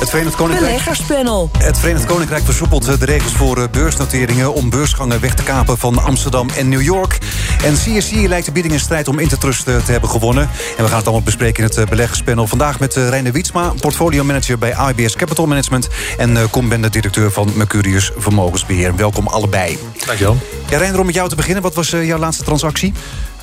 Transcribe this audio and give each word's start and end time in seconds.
Het 0.00 0.10
Verenigd 0.10 0.36
Koninkrijk, 0.36 0.70
Beleggerspanel. 0.70 1.50
het 1.58 1.78
Verenigd 1.78 2.04
Koninkrijk 2.04 2.44
versoepelt 2.44 2.84
de 3.00 3.04
regels 3.04 3.32
voor 3.32 3.58
eh, 3.58 3.68
beursnoteringen... 3.70 4.54
om 4.54 4.70
beursgangen 4.70 5.20
weg 5.20 5.34
te 5.34 5.42
kapen 5.42 5.78
van 5.78 6.02
Amsterdam 6.02 6.48
en 6.56 6.68
New 6.68 6.82
York. 6.82 7.18
En 7.64 7.74
CSC 7.74 8.12
lijkt 8.12 8.46
de 8.46 8.52
bieding 8.52 8.74
in 8.74 8.80
strijd 8.80 9.08
om 9.08 9.18
Intertrust 9.18 9.68
eh, 9.68 9.76
te 9.76 9.92
hebben 9.92 10.10
gewonnen. 10.10 10.42
En 10.76 10.82
we 10.84 10.88
gaan 10.88 10.96
het 10.96 11.06
allemaal 11.06 11.24
bespreken 11.24 11.62
in 11.62 11.68
het 11.68 11.78
eh, 11.78 11.86
beleggerspanel. 11.86 12.46
Vandaag 12.46 12.80
met 12.80 12.94
Reine 12.94 13.30
Wietsma, 13.30 13.72
portfolio 13.80 14.24
manager 14.24 14.58
bij 14.58 14.74
IBS 14.88 15.16
Capital 15.16 15.46
Management... 15.46 15.88
en 16.18 16.30
uh, 16.30 16.42
Kom 16.50 16.68
Ben, 16.68 16.80
de 16.80 16.90
directeur 16.90 17.32
van 17.32 17.50
Mercurius 17.54 18.10
Vermogensbeheer. 18.16 18.96
Welkom 18.96 19.26
allebei. 19.26 19.78
Dankjewel. 20.06 20.36
Ja, 20.70 20.78
Reiner, 20.78 21.00
om 21.00 21.06
met 21.06 21.14
jou 21.14 21.28
te 21.28 21.36
beginnen. 21.36 21.62
Wat 21.62 21.74
was 21.74 21.90
jouw 21.90 22.18
laatste 22.18 22.44
transactie? 22.44 22.92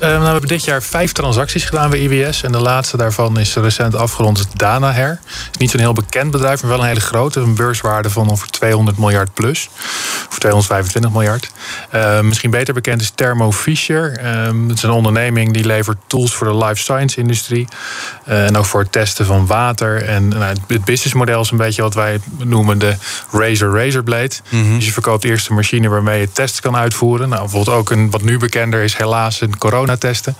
Uh, 0.02 0.08
nou, 0.08 0.20
we 0.20 0.28
hebben 0.28 0.48
dit 0.48 0.64
jaar 0.64 0.82
vijf 0.82 1.12
transacties 1.12 1.64
gedaan 1.64 1.90
bij 1.90 1.98
IBS. 1.98 2.42
En 2.42 2.52
de 2.52 2.60
laatste 2.60 2.96
daarvan 2.96 3.38
is 3.38 3.54
recent 3.54 3.94
afgerond. 3.94 4.38
Het 4.38 4.48
Danaher. 4.56 5.18
Niet 5.58 5.70
zo'n 5.70 5.80
heel 5.80 5.92
bekend 5.92 6.30
bedrijf, 6.30 6.62
maar 6.62 6.70
wel 6.70 6.80
een 6.80 6.86
hele 6.86 7.00
grote. 7.00 7.40
Een 7.40 7.54
beurswaarde 7.54 8.10
van 8.10 8.28
ongeveer 8.28 8.50
200 8.50 8.98
miljard 8.98 9.34
plus. 9.34 9.68
Of 10.30 10.38
225 10.38 11.10
miljard. 11.10 11.50
Uh, 11.94 12.20
misschien 12.20 12.50
beter 12.50 12.74
bekend 12.74 13.00
is 13.00 13.10
Thermo 13.10 13.52
Fisher. 13.52 14.20
Uh, 14.22 14.68
het 14.68 14.76
is 14.76 14.82
een 14.82 14.90
onderneming 14.90 15.52
die 15.52 15.64
levert 15.64 15.98
tools 16.06 16.34
voor 16.34 16.46
de 16.46 16.56
life 16.56 16.76
science 16.76 17.20
industrie. 17.20 17.68
en 18.24 18.56
ook 18.56 18.64
voor 18.64 18.80
het 18.80 18.92
testen 18.92 19.26
van 19.26 19.46
water. 19.46 20.02
En 20.02 20.28
nou, 20.28 20.56
het 20.66 20.84
businessmodel 20.84 21.40
is 21.40 21.50
een 21.50 21.56
beetje 21.56 21.82
wat 21.82 21.94
wij 21.94 22.20
noemen 22.36 22.78
de 22.78 22.94
razor-razor 23.30 24.02
blade. 24.02 24.34
Mm 24.48 24.62
-hmm. 24.62 24.74
Dus 24.76 24.86
je 24.86 24.92
verkoopt 24.92 25.24
eerst 25.24 25.48
een 25.48 25.54
machine 25.54 25.88
waarmee 25.88 26.20
je 26.20 26.32
tests 26.32 26.60
kan 26.60 26.76
uitvoeren. 26.76 27.17
Nou, 27.26 27.40
bijvoorbeeld 27.40 27.76
ook 27.76 27.90
een 27.90 28.10
wat 28.10 28.22
nu 28.22 28.38
bekender 28.38 28.82
is 28.82 28.96
helaas 28.96 29.40
een 29.40 29.58
corona 29.58 29.96
testen. 29.96 30.36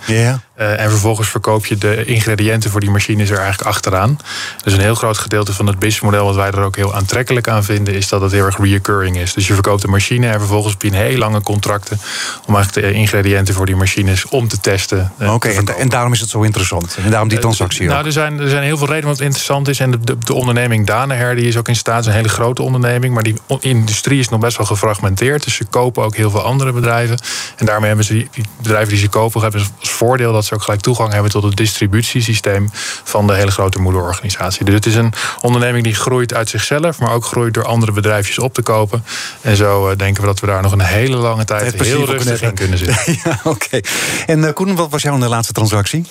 Uh, 0.59 0.79
en 0.79 0.89
vervolgens 0.89 1.29
verkoop 1.29 1.65
je 1.65 1.77
de 1.77 2.05
ingrediënten 2.05 2.71
voor 2.71 2.79
die 2.79 2.89
machines 2.89 3.29
er 3.29 3.37
eigenlijk 3.37 3.69
achteraan. 3.69 4.19
Dus 4.63 4.73
een 4.73 4.79
heel 4.79 4.95
groot 4.95 5.17
gedeelte 5.17 5.53
van 5.53 5.67
het 5.67 5.79
businessmodel, 5.79 6.25
wat 6.25 6.35
wij 6.35 6.51
er 6.51 6.61
ook 6.61 6.75
heel 6.75 6.95
aantrekkelijk 6.95 7.47
aan 7.47 7.63
vinden, 7.63 7.93
is 7.93 8.07
dat 8.07 8.21
het 8.21 8.31
heel 8.31 8.45
erg 8.45 8.57
reoccurring 8.57 9.17
is. 9.17 9.33
Dus 9.33 9.47
je 9.47 9.53
verkoopt 9.53 9.83
een 9.83 9.89
machine 9.89 10.27
en 10.27 10.39
vervolgens 10.39 10.73
heb 10.73 10.81
je 10.81 10.87
een 10.87 10.93
heel 10.93 11.17
lange 11.17 11.41
contracten 11.41 11.99
om 12.45 12.55
eigenlijk 12.55 12.87
de 12.87 12.93
ingrediënten 12.93 13.53
voor 13.53 13.65
die 13.65 13.75
machines 13.75 14.25
om 14.25 14.47
te 14.47 14.59
testen. 14.59 15.11
Uh, 15.17 15.33
Oké, 15.33 15.35
okay, 15.47 15.55
en, 15.55 15.77
en, 15.77 15.89
daarom 15.89 16.13
is 16.13 16.19
het 16.19 16.29
zo 16.29 16.41
interessant. 16.41 16.97
En 17.03 17.09
daarom 17.09 17.29
die 17.29 17.39
transactie. 17.39 17.83
Uh, 17.83 17.91
nou, 17.91 18.05
er 18.05 18.11
zijn, 18.11 18.39
er 18.39 18.49
zijn 18.49 18.63
heel 18.63 18.77
veel 18.77 18.87
redenen 18.87 19.07
waarom 19.07 19.09
het 19.09 19.21
interessant 19.21 19.67
is. 19.67 19.79
En 19.79 19.91
de, 19.91 19.99
de, 19.99 20.17
de 20.17 20.33
onderneming 20.33 20.85
Danaher 20.85 21.35
die 21.35 21.47
is 21.47 21.57
ook 21.57 21.67
in 21.67 21.75
staat, 21.75 21.99
is 21.99 22.05
een 22.05 22.13
hele 22.13 22.29
grote 22.29 22.61
onderneming, 22.61 23.13
maar 23.13 23.23
die 23.23 23.35
industrie 23.59 24.19
is 24.19 24.29
nog 24.29 24.39
best 24.39 24.57
wel 24.57 24.65
gefragmenteerd. 24.65 25.43
Dus 25.43 25.55
ze 25.55 25.65
kopen 25.65 26.03
ook 26.03 26.15
heel 26.15 26.29
veel 26.29 26.41
andere 26.41 26.71
bedrijven. 26.71 27.19
En 27.55 27.65
daarmee 27.65 27.87
hebben 27.87 28.05
ze 28.05 28.13
die, 28.13 28.27
die 28.31 28.45
bedrijven 28.57 28.89
die 28.89 28.99
ze 28.99 29.09
kopen, 29.09 29.41
hebben 29.41 29.61
als 29.79 29.89
voordeel 29.89 30.33
dat 30.33 30.45
ze 30.49 30.55
ook 30.55 30.63
gelijk 30.63 30.81
toegang 30.81 31.11
hebben 31.13 31.31
tot 31.31 31.43
het 31.43 31.55
distributiesysteem 31.55 32.69
van 33.03 33.27
de 33.27 33.33
hele 33.33 33.51
grote 33.51 33.79
moederorganisatie. 33.79 34.65
Dus 34.65 34.73
het 34.73 34.85
is 34.85 34.95
een 34.95 35.13
onderneming 35.41 35.83
die 35.83 35.95
groeit 35.95 36.33
uit 36.33 36.49
zichzelf, 36.49 36.99
maar 36.99 37.11
ook 37.11 37.25
groeit 37.25 37.53
door 37.53 37.65
andere 37.65 37.91
bedrijfjes 37.91 38.39
op 38.39 38.53
te 38.53 38.61
kopen. 38.61 39.03
En 39.41 39.55
zo 39.55 39.89
uh, 39.89 39.97
denken 39.97 40.21
we 40.21 40.27
dat 40.27 40.39
we 40.39 40.47
daar 40.47 40.61
nog 40.61 40.71
een 40.71 40.81
hele 40.81 41.15
lange 41.15 41.45
tijd 41.45 41.65
Het 41.65 41.81
heel 41.81 42.05
rustig 42.05 42.41
in 42.41 42.53
kunnen 42.53 42.77
zitten. 42.77 42.97
ja, 43.23 43.39
oké. 43.43 43.65
Okay. 43.65 43.83
En 44.25 44.39
uh, 44.39 44.53
Koen, 44.53 44.75
wat 44.75 44.89
was 44.89 45.01
jouw 45.01 45.17
laatste 45.17 45.53
transactie? 45.53 46.05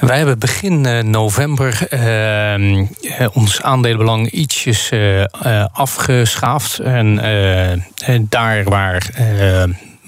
Wij 0.00 0.16
hebben 0.16 0.38
begin 0.38 0.84
uh, 0.84 1.02
november 1.02 1.86
ons 3.32 3.62
aandelenbelang 3.62 4.30
ietsjes 4.30 4.90
afgeschaafd. 5.72 6.78
En 6.78 7.16
daar 8.28 8.64
waar 8.64 9.10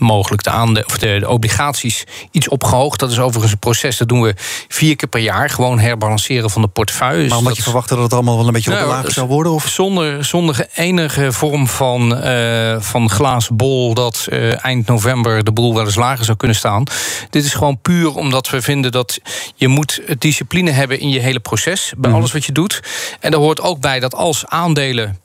mogelijk 0.00 0.43
de, 0.43 0.50
aande 0.50 0.84
of 0.87 0.99
de, 0.99 1.19
de, 1.19 1.28
obligaties 1.28 2.05
iets 2.31 2.49
opgehoogd. 2.49 3.00
Dat 3.00 3.11
is 3.11 3.19
overigens 3.19 3.53
een 3.53 3.59
proces, 3.59 3.97
dat 3.97 4.09
doen 4.09 4.22
we 4.22 4.34
vier 4.69 4.97
keer 4.97 5.09
per 5.09 5.21
jaar. 5.21 5.50
Gewoon 5.50 5.78
herbalanceren 5.78 6.50
van 6.50 6.62
de 6.62 6.69
portefeuille. 6.69 7.28
Maar 7.28 7.38
omdat 7.38 7.49
dat, 7.49 7.56
je 7.56 7.62
verwachtte 7.62 7.94
dat 7.94 8.03
het 8.03 8.12
allemaal 8.12 8.37
wel 8.37 8.47
een 8.47 8.53
beetje 8.53 8.71
nou, 8.71 8.89
laag 8.89 9.10
zou 9.10 9.28
worden? 9.28 9.53
Of? 9.53 9.69
Zonder, 9.69 10.25
zonder 10.25 10.66
enige 10.75 11.33
vorm 11.33 11.66
van, 11.66 12.27
uh, 12.27 12.81
van 12.81 13.10
glazen 13.10 13.56
bol... 13.56 13.94
dat 13.94 14.27
uh, 14.28 14.65
eind 14.65 14.87
november 14.87 15.44
de 15.44 15.53
boel 15.53 15.75
wel 15.75 15.84
eens 15.84 15.94
lager 15.94 16.25
zou 16.25 16.37
kunnen 16.37 16.56
staan. 16.56 16.84
Dit 17.31 17.44
is 17.44 17.55
gewoon 17.55 17.81
puur 17.81 18.15
omdat 18.15 18.50
we 18.50 18.62
vinden 18.62 18.93
dat 18.93 19.21
je 19.55 19.69
moet 19.69 20.03
discipline 20.19 20.71
hebben... 20.71 21.00
in 21.00 21.10
je 21.10 21.21
hele 21.21 21.41
proces, 21.41 21.93
bij 21.97 22.10
mm. 22.10 22.16
alles 22.16 22.33
wat 22.33 22.44
je 22.44 22.53
doet. 22.53 22.81
En 23.21 23.31
daar 23.31 23.41
hoort 23.41 23.60
ook 23.60 23.81
bij 23.81 24.00
dat 24.00 24.15
als 24.15 24.47
aandelen 24.47 25.19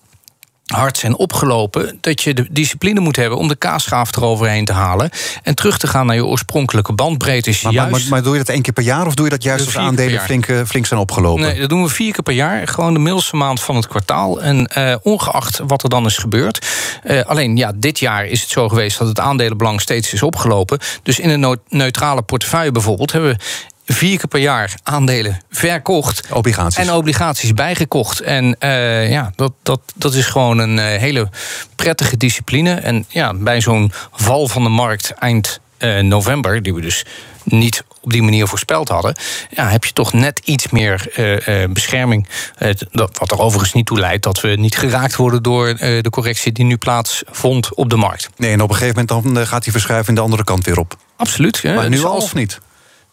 hard 0.66 0.98
zijn 0.98 1.16
opgelopen, 1.16 1.98
dat 2.02 2.22
je 2.22 2.34
de 2.34 2.48
discipline 2.50 3.00
moet 3.00 3.16
hebben 3.16 3.38
om 3.38 3.48
de 3.48 3.56
kaasschaaf 3.56 4.16
eroverheen 4.16 4.66
te 4.66 4.74
halen 4.74 5.10
en 5.44 5.56
terug 5.56 5.78
te 5.78 5.88
gaan 5.88 6.06
naar 6.06 6.16
je 6.16 6.26
oorspronkelijke 6.26 6.94
bandbreedte. 6.94 7.60
Maar, 7.64 7.74
juist... 7.74 7.92
maar, 7.92 8.02
maar, 8.10 8.24
doe 8.24 8.32
je 8.32 8.38
dat 8.38 8.50
één 8.50 8.62
keer 8.62 8.74
per 8.74 8.84
jaar 8.84 9.06
of 9.06 9.14
doe 9.16 9.26
je 9.26 9.32
dat 9.32 9.44
juist 9.44 9.66
als 9.66 9.78
aandelen 9.78 10.22
flink, 10.22 10.46
flink 10.66 10.86
zijn 10.86 11.00
opgelopen? 11.00 11.42
Nee, 11.42 11.60
dat 11.60 11.70
doen 11.70 11.84
we 11.84 11.90
vier 11.90 12.14
keer 12.14 12.24
per 12.24 12.34
jaar. 12.34 12.68
Gewoon 12.68 12.94
de 12.94 13.00
middelste 13.00 13.36
maand 13.36 13.62
van 13.62 13.76
het 13.76 13.88
kwartaal. 13.88 14.42
En 14.42 14.72
uh, 14.78 14.96
ongeacht 15.02 15.60
wat 15.68 15.84
er 15.84 15.90
dan 15.90 16.06
is 16.06 16.18
gebeurd. 16.18 16.68
Uh, 17.04 17.22
alleen 17.22 17.58
ja, 17.58 17.72
dit 17.76 18.00
jaar 18.00 18.26
is 18.26 18.42
het 18.42 18.50
zo 18.50 18.70
geweest 18.70 18.98
dat 18.98 19.08
het 19.08 19.20
aandelenbelang 19.20 19.82
steeds 19.82 20.14
is 20.14 20.24
opgelopen. 20.24 20.80
Dus 21.04 21.20
in 21.20 21.30
een 21.30 21.60
neutrale 21.70 22.22
portefeuille 22.22 22.72
bijvoorbeeld 22.72 23.12
hebben 23.12 23.32
we 23.32 23.44
vier 23.86 24.18
keer 24.18 24.28
per 24.28 24.40
jaar 24.40 24.74
aandelen 24.84 25.42
verkocht. 25.50 26.32
Obligaties. 26.32 26.88
En 26.88 26.94
obligaties 26.94 27.54
bijgekocht. 27.54 28.20
En 28.20 28.56
uh, 28.60 29.10
ja, 29.12 29.32
dat, 29.36 29.54
dat, 29.64 29.82
dat 29.96 30.14
is 30.14 30.26
gewoon 30.26 30.58
een 30.58 30.78
uh, 30.78 30.84
hele 30.84 31.30
prettige 31.76 32.18
discipline. 32.18 32.74
En 32.74 33.06
ja, 33.08 33.34
bij 33.34 33.62
zo'n 33.62 33.92
val 34.12 34.48
van 34.48 34.64
de 34.64 34.70
markt 34.70 35.12
eind 35.12 35.60
uh, 35.80 36.00
november, 36.00 36.64
die 36.64 36.74
we 36.74 36.82
dus 36.82 37.06
niet 37.44 37.84
op 38.02 38.12
die 38.12 38.24
manier 38.24 38.48
voorspeld 38.48 38.90
hadden, 38.90 39.16
ja, 39.50 39.70
heb 39.70 39.86
je 39.86 39.94
toch 39.94 40.14
net 40.14 40.42
iets 40.44 40.70
meer 40.70 41.08
uh, 41.18 41.48
uh, 41.48 41.70
bescherming. 41.70 42.28
Uh, 42.60 42.70
wat 42.92 43.32
er 43.32 43.40
overigens 43.40 43.74
niet 43.74 43.86
toe 43.86 44.00
leidt 44.00 44.24
dat 44.24 44.42
we 44.42 44.48
niet 44.48 44.78
geraakt 44.78 45.16
worden 45.16 45.44
door 45.44 45.76
de 45.78 46.10
correctie 46.10 46.52
die 46.52 46.66
nu 46.66 46.78
plaatsvond 46.78 47.74
op 47.76 47.90
de 47.90 47.96
markt. 47.96 48.30
Nee, 48.38 48.52
en 48.52 48.62
op 48.62 48.70
een 48.70 48.76
gegeven 48.76 49.06
moment 49.08 49.36
dan 49.36 49.48
gaat 49.48 49.64
die 49.64 49.72
verschuiving 49.72 50.18
de 50.18 50.24
andere 50.24 50.44
kant 50.44 50.66
weer 50.66 50.80
op. 50.80 50.98
Absoluut. 51.18 51.64
Maar 51.64 51.90
nu 51.90 52.04
al 52.04 52.16
of 52.16 52.34
niet? 52.34 52.60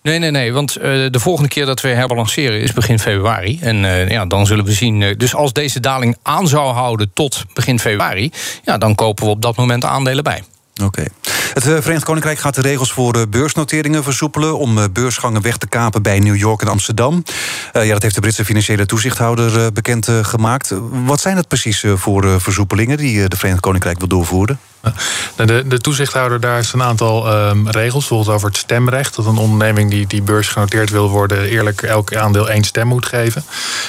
Nee, 0.03 0.19
nee, 0.19 0.31
nee. 0.31 0.53
Want 0.53 0.77
uh, 0.79 0.83
de 1.11 1.21
volgende 1.21 1.49
keer 1.49 1.67
dat 1.67 1.81
we 1.81 1.89
herbalanceren 1.89 2.61
is 2.61 2.73
begin 2.73 2.99
februari. 2.99 3.59
En 3.61 3.85
uh, 3.85 4.09
ja, 4.09 4.27
dan 4.27 4.47
zullen 4.47 4.65
we 4.65 4.73
zien. 4.73 5.01
Uh, 5.01 5.15
dus 5.17 5.35
als 5.35 5.53
deze 5.53 5.81
daling 5.81 6.17
aan 6.23 6.49
zou 6.49 6.73
houden 6.73 7.11
tot 7.13 7.45
begin 7.55 7.79
februari, 7.79 8.33
ja, 8.65 8.79
dan 8.79 8.95
kopen 8.95 9.25
we 9.25 9.31
op 9.31 9.43
dat 9.43 9.57
moment 9.57 9.85
aandelen 9.85 10.25
bij. 10.25 10.43
Oké. 10.85 11.05
Het 11.55 11.63
Verenigd 11.63 12.05
Koninkrijk 12.05 12.39
gaat 12.39 12.55
de 12.55 12.61
regels 12.61 12.93
voor 12.93 13.29
beursnoteringen 13.29 14.03
versoepelen... 14.03 14.59
om 14.59 14.93
beursgangen 14.93 15.43
weg 15.43 15.57
te 15.57 15.69
kapen 15.69 16.03
bij 16.03 16.19
New 16.19 16.37
York 16.37 16.63
en 16.63 16.69
Amsterdam. 16.69 17.25
Ja, 17.73 17.93
dat 17.93 18.03
heeft 18.03 18.15
de 18.15 18.21
Britse 18.21 18.45
financiële 18.45 18.87
toezichthouder 18.87 19.73
bekend 19.73 20.09
gemaakt. 20.23 20.75
Wat 20.91 21.21
zijn 21.21 21.37
dat 21.37 21.49
precies 21.49 21.84
voor 21.95 22.41
versoepelingen 22.41 22.97
die 22.97 23.29
de 23.29 23.37
Verenigd 23.37 23.63
Koninkrijk 23.63 23.99
wil 23.99 24.09
doorvoeren? 24.09 24.59
De, 25.37 25.65
de 25.66 25.78
toezichthouder 25.78 26.41
daar 26.41 26.59
is 26.59 26.72
een 26.72 26.82
aantal 26.82 27.32
um, 27.48 27.70
regels, 27.70 28.09
bijvoorbeeld 28.09 28.37
over 28.37 28.48
het 28.48 28.56
stemrecht. 28.56 29.16
Dat 29.16 29.26
een 29.26 29.37
onderneming 29.37 29.91
die, 29.91 30.06
die 30.06 30.22
beursgenoteerd 30.22 30.91
wil 30.91 31.09
worden, 31.09 31.44
eerlijk 31.44 31.82
elk 31.82 32.16
aandeel 32.16 32.50
één 32.50 32.65
stem 32.65 32.87
moet 32.87 33.06
geven. 33.06 33.44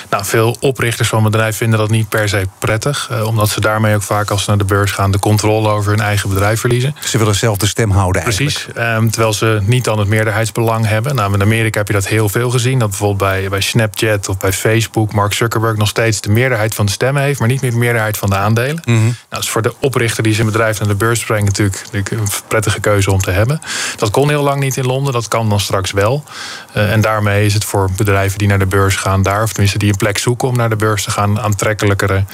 Nou, 0.10 0.26
veel 0.26 0.58
oprichters 0.60 1.10
van 1.10 1.24
bedrijven 1.24 1.58
vinden 1.58 1.80
dat 1.80 1.90
niet 1.90 2.10
per 2.10 2.30
se 2.30 2.48
prettig, 2.60 3.10
uh, 3.12 3.26
omdat 3.28 3.50
ze 3.50 3.62
daarmee 3.62 3.96
ook 3.96 4.02
vaak 4.02 4.30
als 4.30 4.44
ze 4.44 4.50
naar 4.50 4.58
de 4.58 4.66
beurs 4.66 4.92
gaan 4.92 5.12
de 5.12 5.20
controle 5.20 5.70
over 5.70 5.92
hun 5.92 6.02
eigen 6.02 6.30
bedrijf 6.30 6.60
verliezen. 6.60 6.96
Ze 7.00 7.18
willen 7.18 7.36
zelf 7.36 7.58
de 7.58 7.68
stem 7.68 7.92
houden. 7.92 8.24
Precies, 8.24 8.68
um, 8.78 9.12
terwijl 9.12 9.34
ze 9.34 9.60
niet 9.62 9.84
dan 9.84 10.00
het 10.00 10.08
meerderheidsbelang 10.08 10.88
hebben. 10.88 11.16
Nou, 11.16 11.34
in 11.34 11.42
Amerika 11.42 11.78
heb 11.78 11.88
je 11.88 11.94
dat 11.94 12.08
heel 12.08 12.30
veel 12.30 12.50
gezien. 12.50 12.80
Dat 12.80 12.90
bijvoorbeeld 12.90 13.32
bij, 13.32 13.50
bij 13.50 13.62
Snapchat 13.62 14.30
of 14.30 14.38
bij 14.38 14.54
Facebook 14.54 15.14
Mark 15.14 15.34
Zuckerberg 15.34 15.78
nog 15.78 15.88
steeds 15.88 16.22
de 16.22 16.30
meerderheid 16.30 16.76
van 16.76 16.86
de 16.86 16.92
stemmen 16.92 17.22
heeft, 17.22 17.40
maar 17.40 17.48
niet 17.48 17.62
meer 17.62 17.72
de 17.72 17.78
meerderheid 17.78 18.18
van 18.18 18.30
de 18.30 18.36
aandelen. 18.36 18.82
Mm 18.86 18.96
-hmm. 18.96 19.04
Nou, 19.04 19.16
dat 19.30 19.44
is 19.44 19.50
voor 19.50 19.62
de 19.62 19.74
oprichter 19.80 20.24
die 20.24 20.34
zijn 20.34 20.48
bedrijf 20.48 20.80
naar 20.84 20.92
de 20.92 21.06
beurs 21.06 21.26
brengt 21.26 21.46
natuurlijk, 21.46 21.82
natuurlijk 21.92 22.12
een 22.12 22.28
prettige 22.48 22.80
keuze 22.80 23.12
om 23.12 23.20
te 23.20 23.32
hebben. 23.32 23.60
Dat 23.96 24.10
kon 24.10 24.30
heel 24.30 24.44
lang 24.44 24.60
niet 24.60 24.78
in 24.78 24.86
Londen, 24.86 25.14
dat 25.14 25.28
kan 25.28 25.50
dan 25.50 25.60
straks 25.60 25.92
wel. 25.92 26.24
Uh, 26.78 26.92
en 26.92 27.02
daarmee 27.02 27.46
is 27.46 27.54
het 27.54 27.66
voor 27.66 27.90
bedrijven 27.98 28.38
die 28.38 28.48
naar 28.48 28.60
de 28.60 28.66
beurs 28.66 28.96
gaan 28.96 29.24
daar, 29.24 29.44
of 29.44 29.52
tenminste 29.52 29.78
die 29.78 29.90
een 29.90 29.98
plek 29.98 30.18
zoeken 30.18 30.48
om 30.48 30.56
naar 30.56 30.70
de 30.70 30.76
beurs 30.76 31.04
te 31.04 31.12
gaan, 31.12 31.40
aantrekkelijkere 31.40 32.26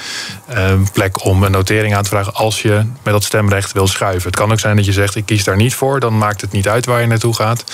uh, 0.54 0.72
plek 0.92 1.24
om 1.24 1.42
een 1.42 1.50
notering 1.50 1.96
aan 1.96 2.02
te 2.02 2.08
vragen 2.08 2.34
als 2.34 2.62
je 2.62 2.82
met 3.02 3.12
dat 3.12 3.24
stemrecht 3.24 3.72
wil 3.72 3.86
schuiven. 3.86 4.30
Het 4.30 4.36
kan 4.36 4.52
ook 4.52 4.60
zijn 4.60 4.76
dat 4.76 4.84
je 4.84 4.92
zegt, 4.92 5.16
ik 5.16 5.26
kies 5.26 5.44
daar 5.44 5.56
niet 5.56 5.74
voor, 5.74 6.00
dan 6.00 6.18
maakt 6.18 6.40
het 6.40 6.52
niet 6.52 6.68
uit 6.68 6.86
waar 6.86 7.00
je 7.00 7.06
naartoe 7.06 7.34
gaat. 7.34 7.64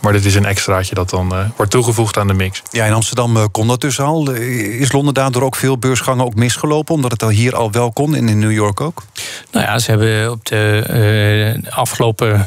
Maar 0.00 0.12
dit 0.12 0.24
is 0.24 0.34
een 0.34 0.46
extraatje 0.46 0.94
dat 0.94 1.10
dan 1.10 1.32
uh, 1.32 1.38
wordt 1.56 1.72
toegevoegd 1.72 2.18
aan 2.18 2.26
de 2.26 2.34
mix. 2.34 2.62
Ja, 2.70 2.84
in 2.84 2.92
Amsterdam 2.92 3.50
kon 3.50 3.66
dat 3.66 3.80
dus 3.80 4.00
al. 4.00 4.30
Is 4.30 4.92
Londen 4.92 5.14
daardoor 5.14 5.42
ook 5.42 5.56
veel 5.56 5.78
beursgangen 5.78 6.24
ook 6.24 6.34
misgelopen, 6.34 6.94
omdat 6.94 7.10
het 7.10 7.22
al 7.22 7.28
hier 7.28 7.56
al 7.56 7.70
wel 7.70 7.92
kon 7.92 8.14
en 8.14 8.28
in 8.28 8.38
New 8.38 8.52
York 8.52 8.80
ook? 8.80 9.02
Nou 9.50 9.66
ja, 9.66 9.78
ze 9.78 9.90
hebben 9.90 10.25
de, 10.26 10.32
op 10.32 10.44
de 10.44 11.60
afgelopen 11.70 12.46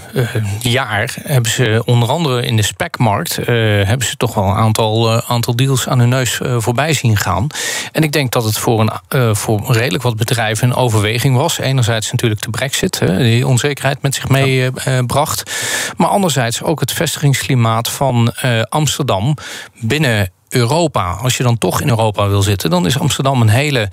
jaar 0.59 1.15
hebben 1.21 1.51
ze 1.51 1.81
onder 1.85 2.09
andere 2.09 2.45
in 2.45 2.55
de 2.55 2.61
specmarkt 2.61 3.35
hebben 3.35 4.07
ze 4.07 4.17
toch 4.17 4.33
wel 4.33 4.43
een 4.43 4.55
aantal, 4.55 5.21
aantal 5.21 5.55
deals 5.55 5.87
aan 5.87 5.99
hun 5.99 6.09
neus 6.09 6.39
voorbij 6.57 6.93
zien 6.93 7.17
gaan. 7.17 7.47
En 7.91 8.03
ik 8.03 8.11
denk 8.11 8.31
dat 8.31 8.43
het 8.43 8.57
voor, 8.57 8.79
een, 9.09 9.35
voor 9.35 9.73
redelijk 9.73 10.03
wat 10.03 10.15
bedrijven 10.15 10.67
een 10.69 10.75
overweging 10.75 11.35
was. 11.35 11.57
Enerzijds 11.57 12.11
natuurlijk 12.11 12.41
de 12.41 12.49
brexit, 12.49 13.01
die 13.17 13.47
onzekerheid 13.47 14.01
met 14.01 14.15
zich 14.15 14.29
meebracht. 14.29 15.51
maar 15.97 16.09
anderzijds 16.09 16.63
ook 16.63 16.79
het 16.79 16.91
vestigingsklimaat 16.91 17.89
van 17.89 18.33
Amsterdam 18.69 19.37
binnen 19.73 20.31
Europa. 20.49 21.11
Als 21.11 21.37
je 21.37 21.43
dan 21.43 21.57
toch 21.57 21.81
in 21.81 21.89
Europa 21.89 22.27
wil 22.27 22.41
zitten, 22.41 22.69
dan 22.69 22.85
is 22.85 22.99
Amsterdam 22.99 23.41
een 23.41 23.49
hele 23.49 23.89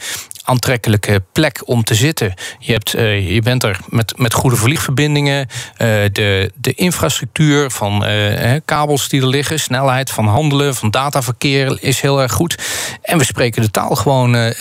aantrekkelijke 0.46 1.22
plek 1.32 1.62
om 1.64 1.84
te 1.84 1.94
zitten. 1.94 2.34
Je, 2.58 2.72
hebt, 2.72 2.94
uh, 2.94 3.34
je 3.34 3.42
bent 3.42 3.62
er 3.62 3.78
met, 3.88 4.18
met 4.18 4.34
goede 4.34 4.56
vliegverbindingen, 4.56 5.38
uh, 5.38 5.48
de, 6.12 6.52
de 6.54 6.74
infrastructuur 6.74 7.70
van 7.70 8.08
uh, 8.08 8.52
kabels 8.64 9.08
die 9.08 9.20
er 9.20 9.26
liggen, 9.26 9.60
snelheid 9.60 10.10
van 10.10 10.26
handelen, 10.26 10.74
van 10.74 10.90
dataverkeer 10.90 11.78
is 11.80 12.00
heel 12.00 12.22
erg 12.22 12.32
goed. 12.32 12.58
En 13.02 13.18
we 13.18 13.24
spreken 13.24 13.62
de 13.62 13.70
taal 13.70 13.94
gewoon 13.94 14.54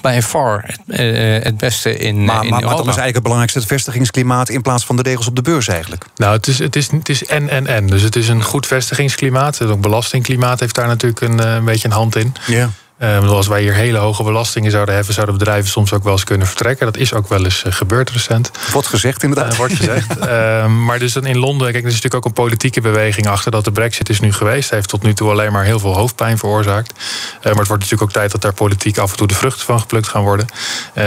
bij 0.00 0.22
far 0.22 0.76
het 0.86 1.56
beste 1.56 1.96
in, 1.96 2.24
maar, 2.24 2.44
in 2.44 2.50
maar, 2.50 2.62
Europa. 2.62 2.66
Maar 2.66 2.68
dan 2.68 2.78
is 2.78 2.84
eigenlijk 2.84 3.14
het 3.14 3.22
belangrijkste 3.22 3.58
het 3.58 3.68
vestigingsklimaat 3.68 4.48
in 4.48 4.62
plaats 4.62 4.84
van 4.84 4.96
de 4.96 5.02
regels 5.02 5.26
op 5.26 5.36
de 5.36 5.42
beurs 5.42 5.68
eigenlijk. 5.68 6.04
Nou, 6.16 6.36
het 6.36 6.46
is, 6.46 6.58
het 6.58 6.76
is, 6.76 6.90
het 6.90 7.08
is 7.08 7.24
en 7.24 7.48
en 7.48 7.66
en. 7.66 7.86
Dus 7.86 8.02
het 8.02 8.16
is 8.16 8.28
een 8.28 8.42
goed 8.42 8.66
vestigingsklimaat. 8.66 9.62
Ook 9.62 9.80
belastingklimaat 9.80 10.60
heeft 10.60 10.74
daar 10.74 10.86
natuurlijk 10.86 11.20
een, 11.24 11.38
een 11.38 11.64
beetje 11.64 11.88
een 11.88 11.94
hand 11.94 12.16
in. 12.16 12.34
Ja. 12.46 12.70
Uh, 12.98 13.30
als 13.30 13.46
wij 13.46 13.62
hier 13.62 13.74
hele 13.74 13.98
hoge 13.98 14.22
belastingen 14.22 14.70
zouden 14.70 14.94
hebben, 14.94 15.14
zouden 15.14 15.38
bedrijven 15.38 15.70
soms 15.70 15.92
ook 15.92 16.02
wel 16.02 16.12
eens 16.12 16.24
kunnen 16.24 16.46
vertrekken. 16.46 16.86
Dat 16.86 16.96
is 16.96 17.12
ook 17.12 17.28
wel 17.28 17.44
eens 17.44 17.64
uh, 17.66 17.72
gebeurd 17.72 18.10
recent. 18.10 18.50
Wordt 18.72 18.88
gezegd, 18.88 19.22
inderdaad. 19.22 19.52
Uh, 19.52 19.58
wordt 19.58 19.74
gezegd. 19.74 20.18
maar 20.86 20.98
dus 20.98 21.12
dan 21.12 21.26
in 21.26 21.38
Londen, 21.38 21.72
kijk, 21.72 21.84
er 21.84 21.90
is 21.90 21.94
natuurlijk 21.94 22.14
ook 22.14 22.24
een 22.24 22.42
politieke 22.42 22.80
beweging 22.80 23.26
achter 23.26 23.50
dat 23.50 23.64
de 23.64 23.72
Brexit 23.72 24.08
is 24.08 24.20
nu 24.20 24.32
geweest. 24.32 24.70
Heeft 24.70 24.88
tot 24.88 25.02
nu 25.02 25.14
toe 25.14 25.30
alleen 25.30 25.52
maar 25.52 25.64
heel 25.64 25.78
veel 25.78 25.94
hoofdpijn 25.94 26.38
veroorzaakt. 26.38 26.92
maar 27.42 27.54
het 27.54 27.54
wordt 27.54 27.82
natuurlijk 27.82 28.02
ook 28.02 28.12
tijd 28.12 28.32
dat 28.32 28.42
daar 28.42 28.52
politiek 28.52 28.98
af 28.98 29.10
en 29.10 29.16
toe 29.16 29.26
de 29.26 29.34
vruchten 29.34 29.64
van 29.64 29.80
geplukt 29.80 30.08
gaan 30.08 30.22
worden. 30.22 30.46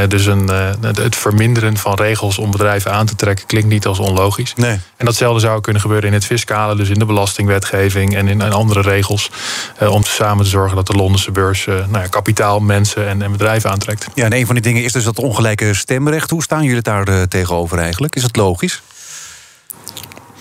dus 0.07 0.25
een, 0.25 0.47
het 0.81 1.15
verminderen 1.15 1.77
van 1.77 1.93
regels 1.93 2.37
om 2.37 2.51
bedrijven 2.51 2.91
aan 2.91 3.05
te 3.05 3.15
trekken 3.15 3.45
klinkt 3.45 3.69
niet 3.69 3.85
als 3.85 3.99
onlogisch. 3.99 4.53
Nee. 4.55 4.79
En 4.97 5.05
datzelfde 5.05 5.39
zou 5.39 5.61
kunnen 5.61 5.81
gebeuren 5.81 6.07
in 6.07 6.13
het 6.13 6.25
fiscale, 6.25 6.75
dus 6.75 6.89
in 6.89 6.99
de 6.99 7.05
belastingwetgeving 7.05 8.15
en 8.15 8.27
in, 8.27 8.41
in 8.41 8.53
andere 8.53 8.81
regels. 8.81 9.31
om 9.79 10.03
samen 10.03 10.43
te 10.43 10.49
zorgen 10.49 10.75
dat 10.75 10.87
de 10.87 10.93
Londense 10.93 11.31
beurs 11.31 11.67
nou 11.89 12.03
ja, 12.03 12.09
kapitaal, 12.09 12.59
mensen 12.59 13.07
en, 13.07 13.21
en, 13.21 13.31
bedrijven 13.31 13.69
aantrekt. 13.69 14.07
Ja, 14.13 14.25
en 14.25 14.33
een 14.33 14.45
van 14.45 14.55
die 14.55 14.63
dingen 14.63 14.83
is 14.83 14.91
dus 14.91 15.03
dat 15.03 15.19
ongelijke 15.19 15.73
stemrecht. 15.73 16.29
Hoe 16.29 16.43
staan 16.43 16.63
jullie 16.63 16.81
daar 16.81 17.09
uh, 17.09 17.21
tegenover 17.21 17.77
eigenlijk? 17.77 18.15
Is 18.15 18.23
het 18.23 18.35
logisch? 18.35 18.81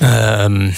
Um, 0.02 0.74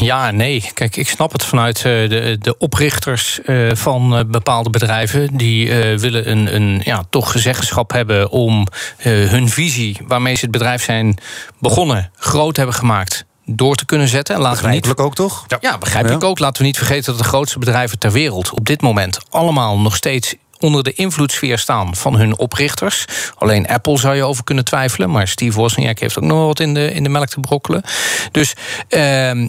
ja, 0.00 0.30
nee. 0.30 0.70
Kijk, 0.74 0.96
ik 0.96 1.08
snap 1.08 1.32
het 1.32 1.44
vanuit 1.44 1.82
de, 1.82 2.36
de 2.40 2.58
oprichters 2.58 3.40
van 3.72 4.24
bepaalde 4.30 4.70
bedrijven. 4.70 5.36
Die 5.36 5.74
willen 5.98 6.30
een, 6.30 6.54
een 6.54 6.80
ja, 6.84 7.04
toch 7.10 7.32
gezeggenschap 7.32 7.92
hebben 7.92 8.30
om 8.30 8.66
hun 8.98 9.48
visie, 9.48 9.98
waarmee 10.06 10.34
ze 10.34 10.40
het 10.40 10.50
bedrijf 10.50 10.82
zijn 10.82 11.18
begonnen, 11.58 12.10
groot 12.16 12.56
hebben 12.56 12.74
gemaakt 12.74 13.24
door 13.56 13.74
te 13.74 13.84
kunnen 13.84 14.08
zetten. 14.08 14.34
En 14.34 14.40
laten 14.40 14.64
we 14.64 14.70
niet... 14.70 14.96
ook, 14.96 15.14
toch? 15.14 15.44
Ja, 15.48 15.58
ja 15.60 15.78
begrijpelijk 15.78 16.22
ja. 16.22 16.28
ook. 16.28 16.38
Laten 16.38 16.60
we 16.60 16.66
niet 16.66 16.76
vergeten 16.76 17.04
dat 17.04 17.22
de 17.22 17.28
grootste 17.28 17.58
bedrijven 17.58 17.98
ter 17.98 18.12
wereld... 18.12 18.50
op 18.50 18.66
dit 18.66 18.80
moment 18.80 19.18
allemaal 19.30 19.78
nog 19.78 19.96
steeds 19.96 20.34
onder 20.58 20.82
de 20.82 20.92
invloedssfeer 20.92 21.58
staan 21.58 21.96
van 21.96 22.16
hun 22.16 22.38
oprichters. 22.38 23.04
Alleen 23.38 23.66
Apple 23.66 23.98
zou 23.98 24.14
je 24.14 24.24
over 24.24 24.44
kunnen 24.44 24.64
twijfelen... 24.64 25.10
maar 25.10 25.28
Steve 25.28 25.56
Wozniak 25.56 25.98
heeft 25.98 26.18
ook 26.18 26.24
nog 26.24 26.46
wat 26.46 26.60
in 26.60 26.74
de, 26.74 26.92
in 26.92 27.02
de 27.02 27.08
melk 27.08 27.28
te 27.28 27.40
brokkelen. 27.40 27.82
Dus... 28.30 28.54
Uh, 28.88 29.48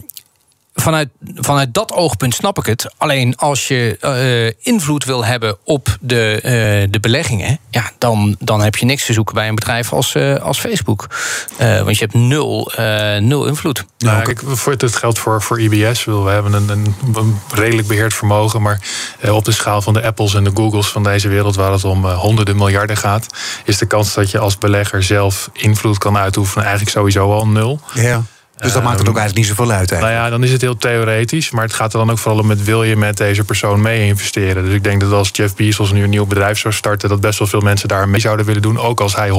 Vanuit, 0.76 1.10
vanuit 1.36 1.74
dat 1.74 1.92
oogpunt 1.92 2.36
snap 2.36 2.58
ik 2.58 2.66
het. 2.66 2.94
Alleen 2.98 3.36
als 3.36 3.68
je 3.68 3.98
uh, 4.02 4.74
invloed 4.74 5.06
wil 5.06 5.26
hebben 5.26 5.58
op 5.64 5.98
de, 6.00 6.36
uh, 6.36 6.92
de 6.92 7.00
beleggingen, 7.00 7.60
ja, 7.70 7.92
dan, 7.98 8.36
dan 8.40 8.62
heb 8.62 8.76
je 8.76 8.86
niks 8.86 9.06
te 9.06 9.14
zoeken 9.14 9.36
bij 9.36 9.48
een 9.48 9.56
bedrijf 9.56 9.94
als, 9.94 10.16
uh, 10.16 10.36
als 10.36 10.60
Facebook. 10.60 11.08
want 11.58 11.98
je 11.98 12.04
hebt 12.06 12.14
nul, 12.14 12.72
nul 13.20 13.46
invloed. 13.46 13.86
Nou, 13.98 14.24
kijk, 14.24 14.42
het 14.82 14.96
geldt 14.96 15.20
voor, 15.20 15.42
voor 15.42 15.62
IBS. 15.62 16.04
We 16.04 16.12
hebben 16.12 16.54
een, 16.54 16.70
een, 16.70 16.96
een 17.14 17.40
redelijk 17.54 17.88
beheerd 17.88 18.14
vermogen, 18.14 18.62
maar 18.62 18.82
op 19.32 19.46
de 19.46 19.52
schaal 19.52 19.82
van 19.82 19.94
de 19.94 20.04
Apples 20.04 20.34
en 20.34 20.44
de 20.44 20.52
Googles 20.54 20.88
van 20.88 21.04
deze 21.04 21.28
wereld, 21.28 21.56
waar 21.56 21.72
het 21.72 21.84
om 21.84 22.06
honderden 22.06 22.56
miljarden 22.56 22.98
gaat, 22.98 23.28
is 23.66 23.78
de 23.78 23.86
kans 23.86 24.14
dat 24.14 24.32
je 24.32 24.40
als 24.40 24.58
belegger 24.58 25.04
zelf 25.04 25.50
invloed 25.54 25.98
kan 25.98 26.18
uitoefenen 26.18 26.66
eigenlijk 26.66 26.98
sowieso 26.98 27.32
al 27.32 27.48
nul. 27.48 27.80
Ja. 27.94 28.24
Dus 28.64 28.74
dat 28.74 28.84
maakt 28.84 29.00
het 29.00 29.10
ook 29.10 29.18
eigenlijk 29.18 29.48
niet 29.48 29.58
zoveel 29.58 29.72
uit. 29.72 29.92
Eigenlijk. 29.92 30.02
Nou 30.02 30.26
ja, 30.26 30.30
dan 30.30 30.44
is 30.44 30.52
het 30.52 30.62
heel 30.62 30.78
theoretisch. 30.78 31.52
Maar 31.52 31.64
het 31.64 31.74
gaat 31.74 31.94
er 31.94 32.00
dan 32.00 32.12
ook 32.12 32.18
vooral 32.18 32.40
om 32.40 32.48
met 32.48 32.64
wil 32.64 32.84
je 32.84 32.96
met 32.96 33.18
deze 33.18 33.44
persoon 33.44 33.82
mee 33.82 34.08
investeren. 34.08 34.66
Dus 34.66 34.74
ik 34.74 34.84
denk 34.84 35.02
dat 35.02 35.12
als 35.12 35.30
Jeff 35.32 35.56
Bezos 35.56 35.92
nu 35.92 36.04
een 36.04 36.10
nieuw 36.10 36.26
bedrijf 36.26 36.60
zou 36.60 36.74
starten, 36.74 37.10
dat 37.10 37.22
best 37.22 37.40
wel 37.40 37.48
veel 37.48 37.60
mensen 37.60 37.88
daar 37.88 38.10
mee 38.10 38.20
zouden 38.20 38.46
willen 38.46 38.62
doen. 38.62 38.80
Ook 38.80 39.00
als 39.00 39.16
hij 39.16 39.30
100% 39.30 39.34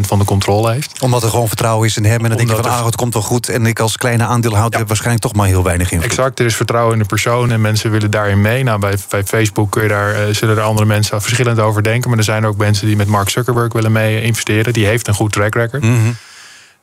van 0.00 0.18
de 0.18 0.24
controle 0.24 0.72
heeft. 0.72 1.00
Omdat 1.00 1.22
er 1.22 1.28
gewoon 1.28 1.48
vertrouwen 1.48 1.86
is 1.86 1.96
in 1.96 2.04
hem. 2.04 2.22
En 2.22 2.28
dan 2.28 2.36
denk 2.36 2.50
je 2.50 2.56
van, 2.56 2.64
ah, 2.64 2.84
het 2.84 2.96
komt 2.96 3.12
wel 3.12 3.22
goed. 3.22 3.48
En 3.48 3.66
ik 3.66 3.80
als 3.80 3.96
kleine 3.96 4.24
aandeelhouder 4.24 4.72
ja. 4.72 4.78
heb 4.78 4.88
waarschijnlijk 4.88 5.24
toch 5.24 5.34
maar 5.34 5.46
heel 5.46 5.62
weinig 5.62 5.90
invloed. 5.90 6.10
Exact, 6.10 6.38
er 6.38 6.46
is 6.46 6.56
vertrouwen 6.56 6.92
in 6.92 6.98
de 6.98 7.04
persoon 7.04 7.50
en 7.50 7.60
mensen 7.60 7.90
willen 7.90 8.10
daarin 8.10 8.40
mee. 8.40 8.62
Nou, 8.62 8.78
bij, 8.78 8.94
bij 9.08 9.24
Facebook 9.24 9.70
kun 9.70 9.82
je 9.82 9.88
daar, 9.88 10.28
uh, 10.28 10.34
zullen 10.34 10.56
er 10.56 10.62
andere 10.62 10.86
mensen 10.86 11.22
verschillend 11.22 11.58
over 11.58 11.82
denken. 11.82 12.08
Maar 12.08 12.18
er 12.18 12.24
zijn 12.24 12.46
ook 12.46 12.56
mensen 12.56 12.86
die 12.86 12.96
met 12.96 13.06
Mark 13.06 13.28
Zuckerberg 13.28 13.72
willen 13.72 13.92
mee 13.92 14.22
investeren. 14.22 14.72
Die 14.72 14.86
heeft 14.86 15.08
een 15.08 15.14
goed 15.14 15.32
track 15.32 15.54
record. 15.54 15.82
Mm 15.82 16.00
-hmm. 16.02 16.16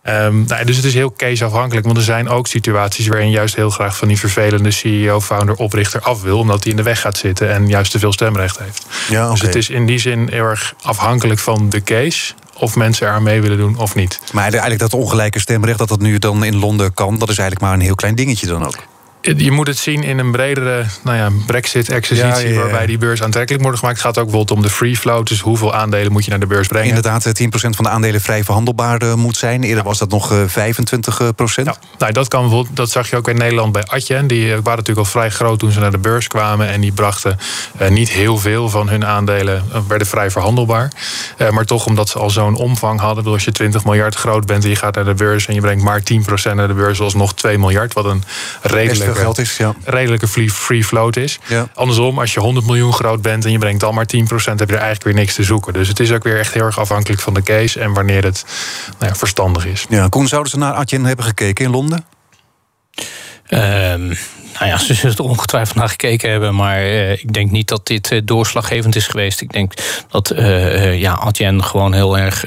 Um, 0.10 0.46
nou, 0.48 0.66
dus 0.66 0.76
het 0.76 0.86
is 0.86 0.94
heel 0.94 1.14
caseafhankelijk. 1.18 1.86
Want 1.86 1.98
er 1.98 2.04
zijn 2.04 2.30
ook 2.30 2.48
situaties 2.48 3.08
waarin 3.08 3.30
juist 3.30 3.56
heel 3.56 3.70
graag 3.70 3.98
van 3.98 4.08
die 4.08 4.20
vervelende 4.20 4.72
CEO, 4.72 5.22
founder, 5.22 5.56
oprichter 5.56 6.02
af 6.02 6.22
wil. 6.22 6.38
Omdat 6.38 6.64
hij 6.64 6.72
in 6.72 6.78
de 6.78 6.84
weg 6.84 7.02
gaat 7.02 7.18
zitten 7.18 7.54
en 7.54 7.68
juist 7.68 7.92
te 7.92 8.00
veel 8.00 8.14
stemrecht 8.14 8.60
heeft. 8.60 8.86
Ja, 9.10 9.22
okay. 9.22 9.32
Dus 9.32 9.42
het 9.42 9.56
is 9.56 9.70
in 9.70 9.86
die 9.86 10.00
zin 10.00 10.28
heel 10.32 10.46
erg 10.46 10.74
afhankelijk 10.82 11.40
van 11.40 11.70
de 11.70 11.84
case. 11.84 12.34
Of 12.58 12.76
mensen 12.76 13.08
er 13.08 13.14
aan 13.14 13.24
mee 13.24 13.42
willen 13.42 13.58
doen 13.58 13.78
of 13.78 13.96
niet. 13.96 14.20
Maar 14.34 14.44
eigenlijk 14.44 14.80
dat 14.80 14.94
ongelijke 14.94 15.40
stemrecht, 15.40 15.78
dat 15.78 15.88
dat 15.88 16.00
nu 16.00 16.20
dan 16.20 16.44
in 16.44 16.56
Londen 16.56 16.94
kan, 16.94 17.18
dat 17.18 17.30
is 17.30 17.38
eigenlijk 17.38 17.62
maar 17.62 17.74
een 17.74 17.86
heel 17.86 17.96
klein 17.96 18.16
dingetje 18.16 18.48
dan 18.48 18.66
ook. 18.66 18.78
Je 19.24 19.52
moet 19.52 19.68
het 19.68 19.78
zien 19.78 20.04
in 20.04 20.20
een 20.20 20.31
bredere 20.31 20.86
nou 21.04 21.18
ja, 21.18 21.30
Brexit-exercitie... 21.46 22.31
Ja, 22.31 22.38
ja, 22.38 22.50
ja. 22.50 22.60
waarbij 22.60 22.86
die 22.86 22.98
beurs 22.98 23.24
aantrekkelijk 23.24 23.64
wordt 23.64 23.80
gemaakt. 23.80 23.98
Het 23.98 24.06
gaat 24.06 24.18
ook 24.18 24.24
bijvoorbeeld 24.24 24.58
om 24.58 24.64
de 24.64 24.70
free 24.70 24.98
float. 24.98 25.28
Dus 25.28 25.40
hoeveel 25.40 25.74
aandelen 25.74 26.12
moet 26.12 26.24
je 26.24 26.30
naar 26.30 26.40
de 26.40 26.46
beurs 26.46 26.68
brengen? 26.68 26.88
Inderdaad, 26.88 27.28
10% 27.28 27.50
van 27.52 27.84
de 27.84 27.90
aandelen 27.90 28.22
vrij 28.22 28.44
verhandelbaar 28.44 29.18
moet 29.18 29.38
zijn. 29.38 29.64
Eerder 29.64 29.84
was 29.84 29.98
dat 29.98 30.10
nog 30.10 30.34
25%. 30.34 30.46
Ja, 31.56 31.75
nou, 31.98 32.12
dat, 32.12 32.28
kan 32.28 32.42
bijvoorbeeld, 32.42 32.76
dat 32.76 32.90
zag 32.90 33.09
je 33.09 33.16
ook 33.16 33.28
in 33.28 33.38
Nederland 33.38 33.71
bij 33.71 33.83
Adyen. 33.86 34.28
Die 34.28 34.47
waren 34.47 34.64
natuurlijk 34.64 34.97
al 34.97 35.06
vrij 35.06 35.30
groot 35.30 35.59
toen 35.59 35.71
ze 35.71 35.80
naar 35.80 35.92
de 35.92 35.97
beurs 35.97 36.28
kwamen. 36.28 36.68
En 36.68 36.81
die 36.81 36.92
brachten 36.92 37.40
uh, 37.81 37.90
niet 37.90 38.09
heel 38.09 38.38
veel 38.38 38.69
van 38.69 38.90
hun 38.90 39.06
aandelen... 39.06 39.64
Werden 39.88 40.07
vrij 40.07 40.31
verhandelbaar. 40.31 40.92
Uh, 41.38 41.50
maar 41.50 41.66
toch, 41.66 41.86
omdat 41.86 42.09
ze 42.09 42.19
al 42.19 42.30
zo'n 42.30 42.56
omvang 42.56 43.00
hadden... 43.00 43.26
als 43.26 43.44
je 43.44 43.52
20 43.52 43.86
miljard 43.86 44.16
groot 44.16 44.45
bent 44.45 44.64
en 44.64 44.69
je 44.69 44.76
gaat 44.76 44.95
naar 44.95 45.06
de 45.06 45.14
beurs... 45.14 45.47
en 45.47 45.54
je 45.54 45.62
brengt 45.62 45.83
maar 45.83 46.02
10% 46.52 46.54
naar 46.54 46.68
de 46.68 46.74
beurs... 46.74 46.97
zoals 46.97 47.14
nog 47.14 47.33
2 47.33 47.57
miljard, 47.57 47.94
wat 47.94 48.06
een 48.06 48.24
redelijk 48.62 49.13
geld 49.16 49.38
is, 49.38 49.58
ja. 49.58 49.74
redelijke 49.84 50.28
free, 50.28 50.52
free 50.52 50.84
float 50.84 51.16
is. 51.16 51.40
Ja. 51.46 51.68
Andersom, 51.74 52.20
als 52.20 52.34
je 52.34 52.40
100 52.40 52.66
miljoen 52.66 52.94
groot 52.94 53.22
bent 53.22 53.46
en 53.46 53.52
je 53.52 53.58
brengt 53.58 53.84
al 53.84 53.92
maar 53.92 54.06
10%, 54.06 54.18
heb 54.26 54.46
je 54.46 54.66
er 54.66 54.70
eigenlijk 54.70 55.04
weer 55.04 55.14
niks 55.14 55.36
te 55.36 55.44
zoeken. 55.44 55.74
Dus 55.74 55.88
het 55.88 56.00
is 56.00 56.12
ook 56.12 56.24
weer 56.24 56.40
echt 56.40 56.54
heel 56.54 56.66
erg 56.66 56.80
afhankelijk 56.80 57.22
van 57.22 57.34
de 57.34 57.44
case 57.44 57.80
en 57.80 57.94
wanneer 57.94 58.24
het 58.24 58.46
nou 59.00 59.12
ja, 59.12 59.18
verstandig 59.18 59.66
is. 59.66 59.86
Ja, 59.90 60.08
Koen, 60.08 60.28
zouden 60.28 60.52
ze 60.52 60.58
naar 60.58 60.74
Adyen 60.74 61.06
hebben 61.06 61.26
gekeken 61.26 61.66
in 61.66 61.72
Londen? 61.72 62.06
Um, 63.50 64.18
nou 64.54 64.66
ja, 64.66 64.78
ze 64.78 64.94
zullen 64.94 65.18
er 65.18 65.23
ongetwijfeld 65.23 65.76
naar 65.78 65.90
gekeken 65.90 66.31
hebben. 66.31 66.56
Maar 66.56 66.81
uh, 66.81 67.12
ik 67.12 67.33
denk 67.33 67.52
niet 67.52 67.68
dat 67.68 67.88
dit 67.88 68.12
uh, 68.12 68.21
doorslaggevend 68.23 68.95
is 68.95 69.07
geweest. 69.07 69.42
Ik 69.42 69.52
denk 69.52 69.73
dat 70.09 70.31
uh, 70.31 71.00
ja, 71.00 71.14
Adyen 71.14 71.64
gewoon 71.64 71.94
heel 71.94 72.18
erg 72.18 72.44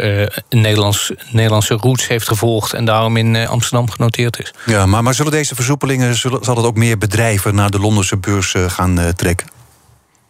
Nederlands, 0.49 1.13
Nederlandse 1.31 1.75
roots 1.75 2.09
heeft 2.09 2.29
gevolgd. 2.29 2.73
En 2.73 2.85
daarom 2.85 3.17
in 3.17 3.49
Amsterdam 3.49 3.91
genoteerd 3.91 4.41
is. 4.41 4.55
Ja, 4.67 4.87
maar, 4.87 5.03
maar 5.03 5.15
zullen 5.15 5.33
deze 5.33 5.55
versoepelingen, 5.55 6.15
zullen, 6.15 6.45
zal 6.45 6.57
het 6.57 6.67
ook 6.67 6.77
meer 6.77 6.99
bedrijven 6.99 7.55
naar 7.55 7.71
de 7.71 7.81
Londense 7.81 8.17
beurs 8.17 8.55
gaan 8.67 9.13
trekken? 9.17 9.56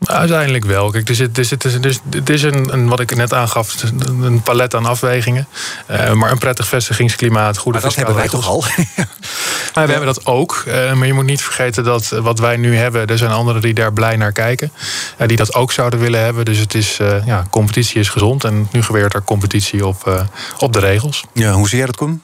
Uiteindelijk 0.04 0.64
wel. 0.64 0.90
Kijk, 0.90 1.08
er 1.08 1.14
zit, 1.14 1.38
er 1.38 1.44
zit, 1.44 1.64
er 1.64 1.86
is, 1.86 2.00
het 2.10 2.30
is 2.30 2.42
een, 2.42 2.72
een, 2.72 2.88
wat 2.88 3.00
ik 3.00 3.16
net 3.16 3.32
aangaf, 3.32 3.82
een 4.20 4.42
palet 4.42 4.74
aan 4.74 4.86
afwegingen. 4.86 5.48
Uh, 5.90 6.12
maar 6.12 6.30
een 6.30 6.38
prettig 6.38 6.66
vestigingsklimaat, 6.66 7.58
goede 7.58 7.78
maar 7.78 7.86
dat 7.86 7.96
hebben 7.96 8.14
wij 8.14 8.28
toch 8.28 8.48
al? 8.48 8.64
we 9.74 9.80
hebben 9.80 10.04
dat 10.04 10.26
ook. 10.26 10.64
Uh, 10.68 10.92
maar 10.92 11.06
je 11.06 11.12
moet 11.12 11.24
niet 11.24 11.42
vergeten 11.42 11.84
dat 11.84 12.08
wat 12.08 12.38
wij 12.38 12.56
nu 12.56 12.76
hebben, 12.76 13.06
er 13.06 13.18
zijn 13.18 13.30
anderen 13.30 13.62
die 13.62 13.74
daar 13.74 13.92
blij 13.92 14.16
naar 14.16 14.32
kijken. 14.32 14.72
Uh, 15.18 15.28
die 15.28 15.36
dat 15.36 15.54
ook 15.54 15.72
zouden 15.72 15.98
willen 15.98 16.20
hebben. 16.20 16.44
Dus 16.44 16.58
het 16.58 16.74
is, 16.74 16.96
ja, 17.24 17.46
competitie 17.50 18.00
is 18.00 18.08
gezond. 18.08 18.44
En 18.44 18.68
nu 18.72 18.82
gebeurt 18.82 19.14
er 19.14 19.24
competitie 19.24 19.86
op, 19.86 20.26
op 20.58 20.72
de 20.72 20.78
regels. 20.78 21.24
Ja, 21.32 21.52
hoe 21.52 21.68
zie 21.68 21.78
jij 21.78 21.86
dat, 21.86 21.96
Koen? 21.96 22.22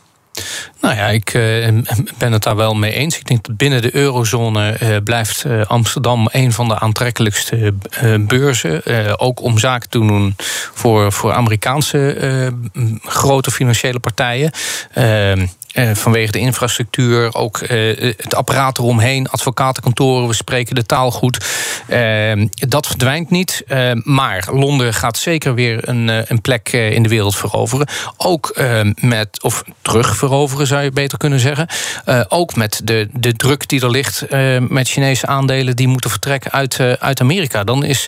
Nou 0.80 0.96
ja, 0.96 1.08
ik 1.08 1.30
ben 2.18 2.32
het 2.32 2.42
daar 2.42 2.56
wel 2.56 2.74
mee 2.74 2.92
eens. 2.92 3.18
Ik 3.18 3.26
denk 3.26 3.44
dat 3.44 3.56
binnen 3.56 3.82
de 3.82 3.96
eurozone 3.96 5.00
blijft 5.04 5.46
Amsterdam 5.66 6.28
een 6.30 6.52
van 6.52 6.68
de 6.68 6.78
aantrekkelijkste 6.78 7.74
beurzen. 8.20 8.82
ook 9.18 9.42
om 9.42 9.58
zaken 9.58 9.90
te 9.90 9.98
doen 9.98 10.34
voor, 10.74 11.12
voor 11.12 11.32
Amerikaanse 11.32 12.52
grote 13.02 13.50
financiële 13.50 14.00
partijen. 14.00 14.50
Ehm, 15.72 15.88
eh, 15.88 15.94
vanwege 15.94 16.32
de 16.32 16.38
infrastructuur, 16.38 17.34
ook 17.34 17.58
eh, 17.58 18.14
het 18.16 18.34
apparaat 18.34 18.78
eromheen, 18.78 19.28
advocatenkantoren, 19.28 20.28
we 20.28 20.34
spreken 20.34 20.74
de 20.74 20.86
taal 20.86 21.10
goed. 21.10 21.46
Eh, 21.86 22.32
dat 22.54 22.86
verdwijnt 22.86 23.30
niet. 23.30 23.64
maar 24.02 24.48
Londen 24.52 24.94
gaat 24.94 25.16
zeker 25.16 25.54
weer 25.54 25.88
een, 25.88 26.08
een 26.08 26.40
plek 26.40 26.72
in 26.72 27.02
de 27.02 27.08
wereld 27.08 27.36
veroveren. 27.36 27.86
Ook 28.16 28.60
met, 29.00 29.42
of 29.42 29.64
terug 29.82 30.16
veroveren 30.16 30.66
zou 30.66 30.82
je 30.82 30.90
beter 30.90 31.18
kunnen 31.18 31.40
zeggen. 31.40 31.66
ook 32.28 32.54
met 32.56 32.80
de, 32.84 33.08
de 33.12 33.32
druk 33.32 33.68
die 33.68 33.80
er 33.80 33.90
ligt 33.90 34.24
met 34.68 34.88
Chinese 34.88 35.26
aandelen 35.26 35.76
die 35.76 35.88
moeten 35.88 36.10
vertrekken 36.10 36.52
uit, 36.52 36.80
uit 36.98 37.20
Amerika. 37.20 37.64
Dan 37.64 37.84
is 37.84 38.06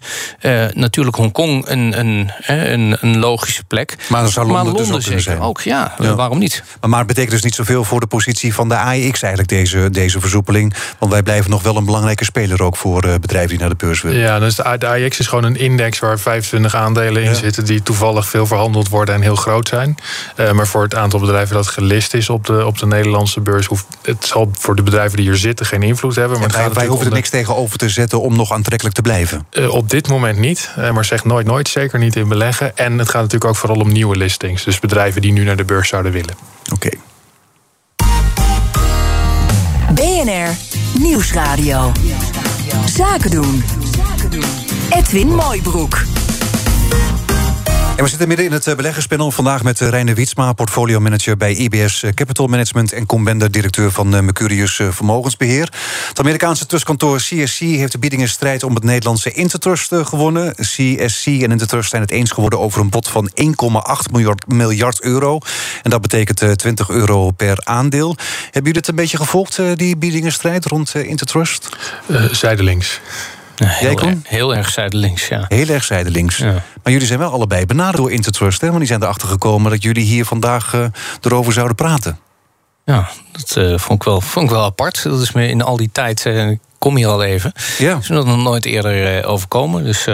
natuurlijk 0.73 1.17
Hongkong 1.17 1.69
een, 1.69 1.99
een, 1.99 2.31
een, 2.47 2.97
een 3.01 3.19
logische 3.19 3.65
plek. 3.65 3.97
Maar 4.09 4.23
dan 4.23 4.31
zou 4.31 4.47
Londen, 4.47 4.77
dus 4.77 4.93
ook 4.93 5.03
zeker 5.03 5.21
zijn. 5.21 5.41
ook, 5.41 5.61
ja, 5.61 5.95
waarom 5.99 6.39
niet? 6.39 6.63
Maar, 6.81 6.91
maar 6.91 6.99
het 6.99 7.09
betekent 7.09 7.33
dus 7.33 7.43
niet 7.43 7.54
zoveel 7.55 7.85
voor 7.85 8.01
de 8.01 8.07
positie 8.07 8.55
van 8.55 8.69
de 8.69 8.77
AEX 8.77 9.23
eigenlijk, 9.23 9.49
deze, 9.49 9.91
deze 9.91 10.21
versoepeling. 10.21 10.75
Want 10.99 11.13
wij 11.13 11.23
blijven 11.23 11.51
nog 11.51 11.63
wel 11.63 11.77
een 11.77 11.85
belangrijke 11.85 12.25
speler 12.25 12.63
ook 12.63 12.77
voor 12.77 13.05
uh, 13.05 13.15
bedrijven 13.21 13.49
die 13.49 13.59
naar 13.59 13.69
de 13.69 13.75
beurs 13.75 14.03
willen. 14.03 14.19
Ja, 14.19 14.39
dus 14.39 14.55
de, 14.55 14.77
de 14.79 14.87
AEX 14.87 15.19
is 15.19 15.27
gewoon 15.27 15.45
een 15.45 15.57
index 15.57 15.99
waar 15.99 16.19
25 16.19 16.75
aandelen 16.75 17.23
in 17.23 17.35
zitten 17.35 17.65
die 17.65 17.83
toevallig 17.83 18.29
veel 18.29 18.47
verhandeld 18.47 18.89
worden 18.89 19.15
en 19.15 19.21
heel 19.21 19.37
groot 19.37 19.69
zijn. 19.69 19.97
Uh, 20.37 20.53
maar 20.53 20.67
voor 20.67 20.83
het 20.83 20.95
aantal 20.95 21.21
bedrijven 21.21 21.55
dat 21.55 21.67
gelist 21.67 22.15
is 22.15 22.29
op 22.29 22.47
de, 22.47 22.67
op 22.67 22.79
de 22.79 22.87
Nederlandse 22.87 23.41
beurs, 23.41 23.67
hoeft, 23.67 23.87
het 24.03 24.27
zal 24.27 24.51
voor 24.59 24.77
de 24.77 24.83
bedrijven 24.83 25.17
die 25.17 25.27
hier 25.27 25.37
zitten 25.37 25.67
geen 25.67 25.83
invloed 25.83 26.15
hebben. 26.15 26.41
Maar 26.41 26.51
wij, 26.51 26.73
wij 26.73 26.87
hoeven 26.87 27.07
er 27.07 27.13
niks 27.13 27.31
tegenover 27.31 27.79
te 27.79 27.89
zetten 27.89 28.21
om 28.21 28.37
nog 28.37 28.53
aantrekkelijk 28.53 28.97
te 28.97 29.03
blijven. 29.03 29.47
Uh, 29.53 29.75
op 29.75 29.91
dit 29.91 30.09
moment 30.09 30.39
niet, 30.39 30.71
maar 30.93 31.05
zeg 31.05 31.25
nooit 31.25 31.47
nooit, 31.47 31.69
zeker 31.69 31.99
niet 31.99 32.17
in 32.17 32.29
beleggen. 32.29 32.77
En 32.77 32.99
het 32.99 33.09
gaat 33.09 33.23
natuurlijk 33.23 33.51
ook 33.51 33.57
vooral 33.57 33.81
om 33.81 33.93
nieuwe 33.93 34.17
listings. 34.17 34.65
Dus 34.65 34.81
bedrijven 34.81 35.21
die 35.21 35.33
nu 35.33 35.45
naar 35.45 35.57
de 35.57 35.65
beurs 35.65 35.89
zouden 35.89 36.13
willen. 36.13 36.35
Oké. 36.73 36.91
BNR 39.95 40.49
Nieuwsradio. 40.99 41.93
Zaken 42.85 43.31
doen. 43.31 43.65
Edwin 44.91 45.29
Mooibroek. 45.29 46.03
En 47.97 48.03
we 48.03 48.09
zitten 48.09 48.29
midden 48.29 48.47
in 48.47 48.53
het 48.53 48.67
eh, 48.67 48.75
beleggerspanel 48.75 49.31
vandaag 49.31 49.63
met 49.63 49.81
eh, 49.81 49.89
Reine 49.89 50.15
Wietsma, 50.15 50.53
portfolio-manager 50.53 51.37
bij 51.37 51.55
IBS 51.55 52.03
eh, 52.03 52.13
Capital 52.13 52.47
Management 52.47 52.93
en 52.93 53.07
Combender, 53.07 53.51
directeur 53.51 53.91
van 53.91 54.09
Mercurius 54.09 54.81
Vermogensbeheer. 54.91 55.73
Het 56.09 56.19
Amerikaanse 56.19 56.67
trustkantoor 56.67 57.17
CSC 57.17 57.59
heeft 57.59 57.93
de 57.93 57.99
biedingenstrijd 57.99 58.63
om 58.63 58.75
het 58.75 58.85
Nederlandse 58.85 59.33
Intertrust 59.33 59.95
gewonnen. 59.95 60.55
CSC 60.55 61.27
en 61.27 61.51
Intertrust 61.51 61.91
zijn 61.91 62.03
het 62.03 62.11
eens 62.11 62.31
geworden 62.31 62.59
over 62.59 62.81
een 62.81 62.91
bod 62.91 63.09
van 63.09 63.31
1,8 63.31 64.11
miljard, 64.13 64.47
miljard 64.47 65.03
euro. 65.03 65.39
En 65.83 65.91
dat 65.91 66.01
betekent 66.01 66.59
20 66.59 66.89
euro 66.89 67.31
per 67.31 67.61
aandeel. 67.65 68.17
Hebben 68.45 68.63
jullie 68.63 68.79
het 68.79 68.89
een 68.89 68.95
beetje 68.95 69.17
gevolgd, 69.17 69.61
die 69.75 69.97
biedingenstrijd 69.97 70.65
rond 70.65 70.95
Intertrust? 70.95 71.69
Uh, 72.07 72.33
zijdelings. 72.33 73.01
Heel, 73.57 73.99
erg, 73.99 74.15
heel 74.23 74.55
erg 74.55 74.71
zijdelings, 74.71 75.29
ja. 75.29 75.45
Heel 75.49 75.69
erg 75.69 75.85
zijdelings. 75.85 76.37
Ja. 76.37 76.53
Maar 76.83 76.93
jullie 76.93 77.07
zijn 77.07 77.19
wel 77.19 77.31
allebei 77.31 77.67
benaderd 77.67 77.97
door 77.97 78.13
Intertrust, 78.13 78.61
hè? 78.61 78.67
Want 78.67 78.79
die 78.79 78.89
zijn 78.89 79.03
erachter 79.03 79.29
gekomen 79.29 79.71
dat 79.71 79.83
jullie 79.83 80.05
hier 80.05 80.25
vandaag 80.25 80.75
uh, 80.75 80.85
erover 81.21 81.53
zouden 81.53 81.77
praten. 81.77 82.19
Ja, 82.85 83.09
dat 83.33 83.57
uh, 83.59 83.79
vond, 83.79 84.01
ik 84.01 84.07
wel, 84.07 84.21
vond 84.21 84.45
ik 84.45 84.51
wel 84.51 84.65
apart. 84.65 85.03
Dat 85.03 85.21
is 85.21 85.33
me 85.33 85.49
in 85.49 85.63
al 85.63 85.77
die 85.77 85.91
tijd. 85.93 86.25
Uh, 86.25 86.57
kom 86.79 86.97
hier 86.97 87.07
al 87.07 87.23
even. 87.23 87.53
Ja. 87.79 87.97
Is 87.97 88.09
me 88.09 88.15
dat 88.15 88.27
nog 88.27 88.43
nooit 88.43 88.65
eerder 88.65 89.25
overkomen. 89.25 89.85
Dus 89.85 90.07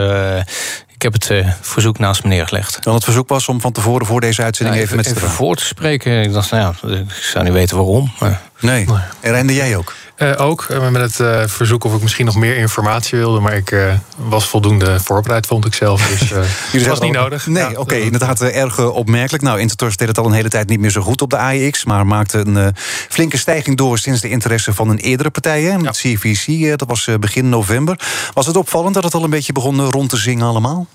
ik 0.89 1.03
heb 1.03 1.13
het 1.13 1.31
verzoek 1.61 1.99
naast 1.99 2.23
me 2.23 2.29
neergelegd. 2.29 2.83
Dan 2.83 2.95
het 2.95 3.05
verzoek 3.05 3.29
was 3.29 3.49
om 3.49 3.61
van 3.61 3.73
tevoren 3.73 4.07
voor 4.07 4.21
deze 4.21 4.43
uitzending 4.43 4.77
even, 4.77 4.97
met 4.97 5.07
even 5.07 5.31
voor 5.31 5.57
te 5.57 5.65
spreken. 5.65 6.23
Ik 6.23 6.33
dacht, 6.33 6.51
nou 6.51 6.75
ja, 6.83 6.89
ik 6.95 7.13
zou 7.13 7.45
niet 7.45 7.53
weten 7.53 7.77
waarom. 7.77 8.13
Maar... 8.19 8.41
Nee. 8.61 8.87
nee. 8.87 8.97
En 9.21 9.33
rende 9.33 9.55
jij 9.55 9.77
ook? 9.77 9.95
Uh, 10.23 10.33
ook 10.37 10.67
uh, 10.71 10.89
met 10.89 11.03
het 11.03 11.19
uh, 11.19 11.47
verzoek 11.47 11.85
of 11.85 11.95
ik 11.95 12.03
misschien 12.03 12.25
nog 12.25 12.37
meer 12.37 12.57
informatie 12.57 13.19
wilde. 13.19 13.41
Maar 13.41 13.57
ik 13.57 13.77
was 14.17 14.49
voldoende 14.49 15.01
voorbereid, 15.01 15.47
vond 15.47 15.67
ik 15.67 15.75
zelf. 15.75 16.09
Dus 16.09 16.31
het 16.81 16.87
was 16.87 17.01
niet 17.01 17.13
nodig. 17.13 17.47
Nee, 17.47 17.69
oké, 17.69 17.81
okay, 17.81 18.01
inderdaad 18.01 18.41
erg 18.41 18.79
opmerkelijk. 18.79 19.43
Nou, 19.43 19.61
Intertrust 19.61 19.99
deed 19.99 20.09
het 20.09 20.19
al 20.19 20.27
een 20.27 20.33
hele 20.33 20.49
tijd 20.49 20.69
niet 20.69 20.81
meer 20.81 20.91
zo 20.91 21.01
goed 21.01 21.23
op 21.23 21.31
de 21.31 21.37
AEX. 21.37 21.85
Maar 21.85 22.07
maakte 22.07 22.39
een 22.39 22.75
flinke 23.09 23.37
stijging 23.37 23.77
door 23.77 23.99
sinds 23.99 24.21
de 24.21 24.29
interesse 24.29 24.75
van 24.75 24.89
een 24.89 24.99
eerdere 24.99 25.31
partij. 25.31 25.63
Hè, 25.63 25.75
ja. 25.75 25.91
CVC, 25.91 26.79
dat 26.79 26.89
was 26.89 27.09
begin 27.21 27.49
november. 27.49 28.01
Was 28.35 28.47
het 28.47 28.57
opvallend 28.57 28.95
dat 28.95 29.05
het 29.05 29.15
al 29.15 29.25
een 29.25 29.31
beetje 29.31 29.53
begon 29.53 29.91
rond 29.91 30.11
te 30.11 30.17
zingen 30.17 30.47
allemaal? 30.47 30.87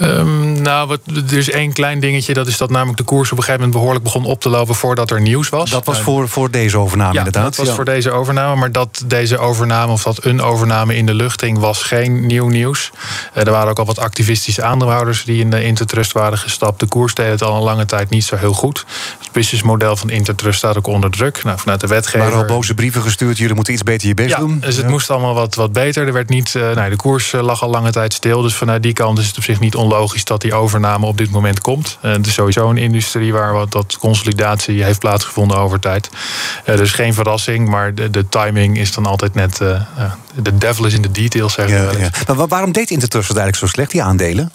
Um, 0.00 0.62
nou, 0.62 0.88
wat, 0.88 1.00
er 1.30 1.36
is 1.36 1.50
één 1.50 1.72
klein 1.72 2.00
dingetje. 2.00 2.34
Dat 2.34 2.46
is 2.46 2.56
dat 2.56 2.70
namelijk 2.70 2.98
de 2.98 3.04
koers 3.04 3.32
op 3.32 3.38
een 3.38 3.44
gegeven 3.44 3.60
moment 3.60 3.78
behoorlijk 3.78 4.04
begon 4.04 4.24
op 4.24 4.40
te 4.40 4.48
lopen 4.48 4.74
voordat 4.74 5.10
er 5.10 5.20
nieuws 5.20 5.48
was. 5.48 5.70
Dat 5.70 5.84
was 5.84 6.00
voor, 6.00 6.28
voor 6.28 6.50
deze 6.50 6.78
overname, 6.78 7.12
ja, 7.12 7.18
inderdaad. 7.18 7.56
Dat 7.56 7.66
was 7.66 7.74
voor 7.74 7.84
deze 7.84 8.10
overname. 8.10 8.56
Maar 8.56 8.72
dat 8.72 9.02
deze 9.06 9.38
overname 9.38 9.92
of 9.92 10.02
dat 10.02 10.24
een 10.24 10.42
overname 10.42 10.96
in 10.96 11.06
de 11.06 11.14
lucht 11.14 11.40
ging, 11.40 11.58
was 11.58 11.82
geen 11.82 12.26
nieuw 12.26 12.48
nieuws. 12.48 12.90
Uh, 13.36 13.46
er 13.46 13.50
waren 13.50 13.70
ook 13.70 13.78
al 13.78 13.84
wat 13.84 13.98
activistische 13.98 14.62
aandeelhouders 14.62 15.24
die 15.24 15.40
in 15.40 15.50
de 15.50 15.64
Intertrust 15.64 16.12
waren 16.12 16.38
gestapt. 16.38 16.80
De 16.80 16.86
koers 16.86 17.14
deed 17.14 17.28
het 17.28 17.42
al 17.42 17.56
een 17.56 17.62
lange 17.62 17.84
tijd 17.84 18.10
niet 18.10 18.24
zo 18.24 18.36
heel 18.36 18.52
goed. 18.52 18.84
Het 19.18 19.32
businessmodel 19.32 19.96
van 19.96 20.10
Intertrust 20.10 20.58
staat 20.58 20.76
ook 20.76 20.86
onder 20.86 21.10
druk. 21.10 21.44
Nou, 21.44 21.58
vanuit 21.58 21.80
de 21.80 21.86
wetgever. 21.86 22.20
Er 22.20 22.24
waren 22.24 22.48
al 22.48 22.54
boze 22.54 22.74
brieven 22.74 23.02
gestuurd. 23.02 23.38
Jullie 23.38 23.54
moeten 23.54 23.72
iets 23.72 23.82
beter 23.82 24.08
je 24.08 24.14
best 24.14 24.28
ja, 24.28 24.38
doen. 24.38 24.60
Dus 24.60 24.76
het 24.76 24.88
moest 24.88 25.10
allemaal 25.10 25.34
wat, 25.34 25.54
wat 25.54 25.72
beter. 25.72 26.06
Er 26.06 26.12
werd 26.12 26.28
niet, 26.28 26.54
uh, 26.54 26.70
nou, 26.74 26.90
de 26.90 26.96
koers 26.96 27.32
lag 27.32 27.62
al 27.62 27.70
lange 27.70 27.90
tijd 27.90 28.12
stil. 28.12 28.42
Dus 28.42 28.54
vanuit 28.54 28.82
die 28.82 28.92
kant 28.92 29.18
is 29.18 29.26
het 29.26 29.36
op 29.42 29.48
zich 29.48 29.60
niet 29.60 29.74
onlogisch 29.74 30.24
dat 30.24 30.40
die 30.40 30.54
overname 30.54 31.06
op 31.06 31.18
dit 31.18 31.30
moment 31.30 31.60
komt. 31.60 31.98
Uh, 32.04 32.12
het 32.12 32.26
is 32.26 32.34
sowieso 32.34 32.70
een 32.70 32.76
industrie 32.76 33.32
waar 33.32 33.52
wat 33.52 33.72
dat 33.72 33.96
consolidatie 33.98 34.82
heeft 34.82 34.98
plaatsgevonden 34.98 35.56
over 35.56 35.80
tijd. 35.80 36.10
Uh, 36.66 36.76
dus 36.76 36.92
geen 36.92 37.14
verrassing, 37.14 37.68
maar 37.68 37.94
de, 37.94 38.10
de 38.10 38.28
timing 38.28 38.78
is 38.78 38.92
dan 38.92 39.06
altijd 39.06 39.34
net. 39.34 39.60
Uh, 39.60 39.82
de 40.34 40.58
devil 40.58 40.84
is 40.84 40.94
in 40.94 41.02
de 41.02 41.10
details, 41.10 41.52
zeggen 41.52 41.76
ja, 41.76 41.90
ja. 42.26 42.34
Maar 42.34 42.48
waarom 42.48 42.72
deed 42.72 42.90
Intertrust 42.90 43.28
eigenlijk 43.28 43.56
zo 43.56 43.66
slecht, 43.66 43.90
die 43.90 44.02
aandelen? 44.02 44.52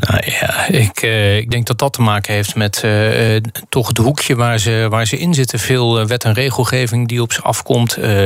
Nou 0.00 0.22
ja, 0.40 0.66
ik, 0.66 1.02
uh, 1.02 1.36
ik 1.36 1.50
denk 1.50 1.66
dat 1.66 1.78
dat 1.78 1.92
te 1.92 2.02
maken 2.02 2.34
heeft 2.34 2.54
met 2.54 2.82
uh, 2.84 3.36
toch 3.68 3.88
het 3.88 3.98
hoekje 3.98 4.34
waar 4.34 4.58
ze, 4.58 4.86
waar 4.90 5.06
ze 5.06 5.18
in 5.18 5.34
zitten. 5.34 5.58
Veel 5.58 6.06
wet 6.06 6.24
en 6.24 6.32
regelgeving 6.32 7.08
die 7.08 7.22
op 7.22 7.32
ze 7.32 7.40
afkomt. 7.40 7.98
Uh, 7.98 8.22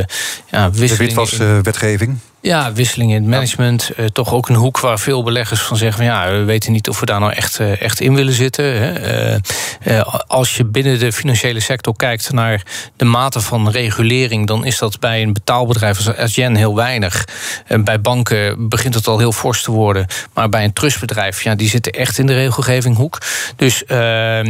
ja, 0.50 0.70
de 0.70 0.96
witwaswetgeving? 0.96 2.18
Ja, 2.42 2.72
wisseling 2.72 3.10
in 3.10 3.16
het 3.16 3.30
management. 3.30 3.90
Uh, 3.96 4.06
toch 4.06 4.32
ook 4.32 4.48
een 4.48 4.54
hoek 4.54 4.80
waar 4.80 4.98
veel 4.98 5.22
beleggers 5.22 5.60
van 5.60 5.76
zeggen: 5.76 5.96
van 5.96 6.14
ja, 6.14 6.30
we 6.30 6.44
weten 6.44 6.72
niet 6.72 6.88
of 6.88 7.00
we 7.00 7.06
daar 7.06 7.20
nou 7.20 7.32
echt, 7.32 7.60
uh, 7.60 7.82
echt 7.82 8.00
in 8.00 8.14
willen 8.14 8.32
zitten. 8.32 8.64
Hè. 8.64 9.36
Uh, 9.84 10.14
als 10.26 10.56
je 10.56 10.64
binnen 10.64 10.98
de 10.98 11.12
financiële 11.12 11.60
sector 11.60 11.96
kijkt 11.96 12.32
naar 12.32 12.62
de 12.96 13.04
mate 13.04 13.40
van 13.40 13.70
regulering, 13.70 14.46
dan 14.46 14.64
is 14.64 14.78
dat 14.78 15.00
bij 15.00 15.22
een 15.22 15.32
betaalbedrijf 15.32 15.96
als 15.96 16.16
Adyen 16.16 16.54
heel 16.54 16.74
weinig. 16.74 17.24
En 17.66 17.84
bij 17.84 18.00
banken 18.00 18.68
begint 18.68 18.94
het 18.94 19.06
al 19.06 19.18
heel 19.18 19.32
fors 19.32 19.62
te 19.62 19.70
worden. 19.70 20.06
Maar 20.34 20.48
bij 20.48 20.64
een 20.64 20.72
trustbedrijf, 20.72 21.42
ja, 21.42 21.54
die 21.54 21.68
zitten 21.68 21.92
echt 21.92 22.18
in 22.18 22.26
de 22.26 22.34
regelgevinghoek. 22.34 23.18
Dus 23.56 23.82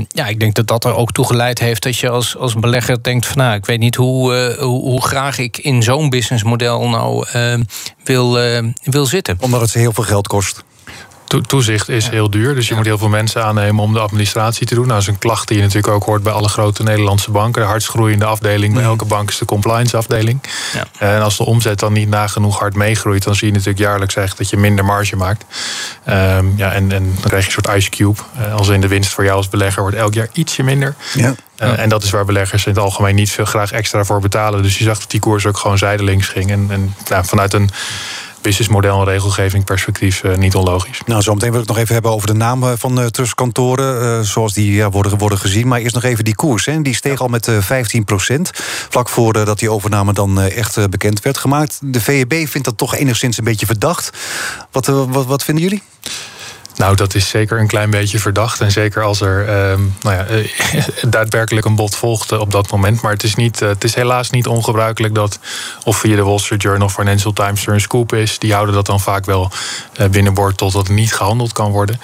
ja, 0.09 0.27
ik 0.27 0.41
denk 0.41 0.55
dat 0.55 0.67
dat 0.67 0.85
er 0.85 0.95
ook 0.95 1.13
toe 1.13 1.27
geleid 1.27 1.59
heeft 1.59 1.83
dat 1.83 1.97
je 1.97 2.09
als, 2.09 2.37
als 2.37 2.55
belegger 2.55 3.03
denkt: 3.03 3.27
van 3.27 3.37
nou, 3.37 3.55
ik 3.55 3.67
weet 3.67 3.79
niet 3.79 3.95
hoe, 3.95 4.55
hoe, 4.59 4.81
hoe 4.81 5.03
graag 5.03 5.39
ik 5.39 5.59
in 5.59 5.83
zo'n 5.83 6.11
businessmodel 6.11 6.89
nou 6.89 7.27
wil, 8.05 8.45
uh, 8.45 8.59
wil 8.85 9.07
zitten. 9.07 9.37
Omdat 9.41 9.61
het 9.61 9.73
heel 9.73 9.93
veel 9.93 10.05
geld 10.05 10.27
kost. 10.27 10.65
Toezicht 11.47 11.89
is 11.89 12.09
heel 12.09 12.31
duur, 12.31 12.55
dus 12.55 12.69
je 12.69 12.75
moet 12.75 12.85
heel 12.85 12.99
veel 12.99 13.09
mensen 13.09 13.45
aannemen 13.45 13.83
om 13.83 13.93
de 13.93 14.01
administratie 14.01 14.67
te 14.67 14.75
doen. 14.75 14.87
Nou, 14.87 14.95
dat 14.95 15.09
is 15.09 15.15
een 15.15 15.19
klacht 15.19 15.49
die 15.49 15.57
je 15.57 15.63
natuurlijk 15.63 15.93
ook 15.93 16.05
hoort 16.05 16.23
bij 16.23 16.33
alle 16.33 16.49
grote 16.49 16.83
Nederlandse 16.83 17.31
banken. 17.31 17.63
De 17.63 17.69
hardst 17.69 17.89
groeiende 17.89 18.25
afdeling 18.25 18.75
bij 18.75 18.83
elke 18.83 19.05
bank 19.05 19.29
is 19.29 19.39
de 19.39 19.45
compliance 19.45 19.97
afdeling. 19.97 20.41
Ja. 20.75 20.85
En 20.99 21.23
als 21.23 21.37
de 21.37 21.45
omzet 21.45 21.79
dan 21.79 21.93
niet 21.93 22.09
nagenoeg 22.09 22.59
hard 22.59 22.75
meegroeit, 22.75 23.23
dan 23.25 23.35
zie 23.35 23.47
je 23.47 23.53
natuurlijk 23.53 23.79
jaarlijks 23.79 24.17
echt 24.17 24.39
dat 24.39 24.51
je 24.51 24.57
minder 24.57 24.85
marge 24.85 25.17
maakt. 25.17 25.45
Um, 26.09 26.53
ja, 26.57 26.73
en, 26.73 26.93
en 26.93 27.15
dan 27.21 27.23
krijg 27.23 27.47
je 27.47 27.57
een 27.57 27.63
soort 27.65 27.77
ice 27.77 27.91
cube. 27.91 28.21
Uh, 28.41 28.55
als 28.55 28.69
in 28.69 28.81
de 28.81 28.89
winst 28.89 29.13
voor 29.13 29.25
jou 29.25 29.37
als 29.37 29.49
belegger 29.49 29.83
wordt 29.83 29.97
elk 29.97 30.15
jaar 30.15 30.29
ietsje 30.33 30.63
minder. 30.63 30.95
Ja. 31.15 31.35
Uh, 31.63 31.79
en 31.79 31.89
dat 31.89 32.03
is 32.03 32.11
waar 32.11 32.25
beleggers 32.25 32.67
in 32.67 32.73
het 32.73 32.81
algemeen 32.81 33.15
niet 33.15 33.31
veel 33.31 33.45
graag 33.45 33.73
extra 33.73 34.05
voor 34.05 34.21
betalen. 34.21 34.63
Dus 34.63 34.79
je 34.79 34.85
zag 34.85 34.99
dat 34.99 35.11
die 35.11 35.21
koers 35.21 35.47
ook 35.47 35.59
gewoon 35.59 35.79
zijdelings 35.79 36.29
ging. 36.29 36.51
En, 36.51 36.67
en 36.71 36.95
nou, 37.09 37.25
vanuit 37.25 37.53
een 37.53 37.71
businessmodel 38.43 38.99
en 38.99 39.05
regelgeving 39.05 39.65
perspectief 39.65 40.23
uh, 40.23 40.37
niet 40.37 40.55
onlogisch. 40.55 41.01
Nou, 41.07 41.23
zometeen 41.23 41.53
wil 41.53 41.61
ik 41.61 41.67
nog 41.67 41.79
even 41.79 41.93
hebben 41.95 42.13
over 42.13 42.27
de 42.27 42.33
naam 42.33 42.79
van 42.79 43.01
uh, 43.01 43.07
trustkantoren, 43.07 44.03
uh, 44.03 44.21
zoals 44.21 44.53
die 44.53 44.73
ja, 44.73 44.91
worden, 44.91 45.19
worden 45.19 45.39
gezien. 45.39 45.69
Maar 45.69 45.81
eerst 45.81 45.95
nog 45.95 46.05
even 46.05 46.25
die 46.25 46.35
koers. 46.35 46.67
Hè. 46.67 46.83
Die 46.83 46.95
steeg 46.95 47.21
al 47.21 47.29
met 47.29 47.51
15 47.61 48.05
procent, 48.05 48.51
vlak 48.89 49.09
voordat 49.09 49.47
dat 49.47 49.59
die 49.59 49.71
overname 49.71 50.13
dan 50.13 50.41
echt 50.41 50.91
bekend 50.91 51.23
werd 51.23 51.39
gemaakt. 51.39 51.79
De 51.83 52.01
VEB 52.01 52.33
vindt 52.49 52.65
dat 52.65 52.79
toch 52.79 52.95
enigszins 52.95 53.39
een 53.39 53.45
beetje 53.45 53.67
verdacht. 53.67 54.11
Wat, 54.71 54.87
wat, 54.87 55.27
wat 55.27 55.45
vinden 55.45 55.65
jullie? 55.65 55.83
Nou, 56.81 56.97
dat 56.97 57.15
is 57.15 57.29
zeker 57.29 57.59
een 57.59 57.67
klein 57.67 57.91
beetje 57.91 58.19
verdacht. 58.19 58.61
En 58.61 58.71
zeker 58.71 59.03
als 59.03 59.21
er 59.21 59.49
ehm, 59.49 59.81
nou 60.01 60.17
ja, 60.17 60.27
daadwerkelijk 61.09 61.67
een 61.67 61.75
bod 61.75 61.97
volgt 61.97 62.33
op 62.33 62.51
dat 62.51 62.71
moment. 62.71 63.01
Maar 63.01 63.13
het 63.13 63.23
is, 63.23 63.35
niet, 63.35 63.61
het 63.61 63.85
is 63.85 63.95
helaas 63.95 64.31
niet 64.31 64.47
ongebruikelijk 64.47 65.15
dat 65.15 65.39
of 65.85 65.97
via 65.97 66.17
de 66.17 66.23
Wall 66.23 66.39
Street 66.39 66.63
Journal, 66.63 66.89
Financial 66.89 67.33
Times 67.33 67.67
er 67.67 67.73
een 67.73 67.81
scoop 67.81 68.13
is. 68.13 68.39
Die 68.39 68.53
houden 68.53 68.75
dat 68.75 68.87
dan 68.87 69.01
vaak 69.01 69.25
wel 69.25 69.51
binnenboord 70.11 70.57
totdat 70.57 70.87
het 70.87 70.97
niet 70.97 71.15
gehandeld 71.15 71.53
kan 71.53 71.71
worden. 71.71 72.01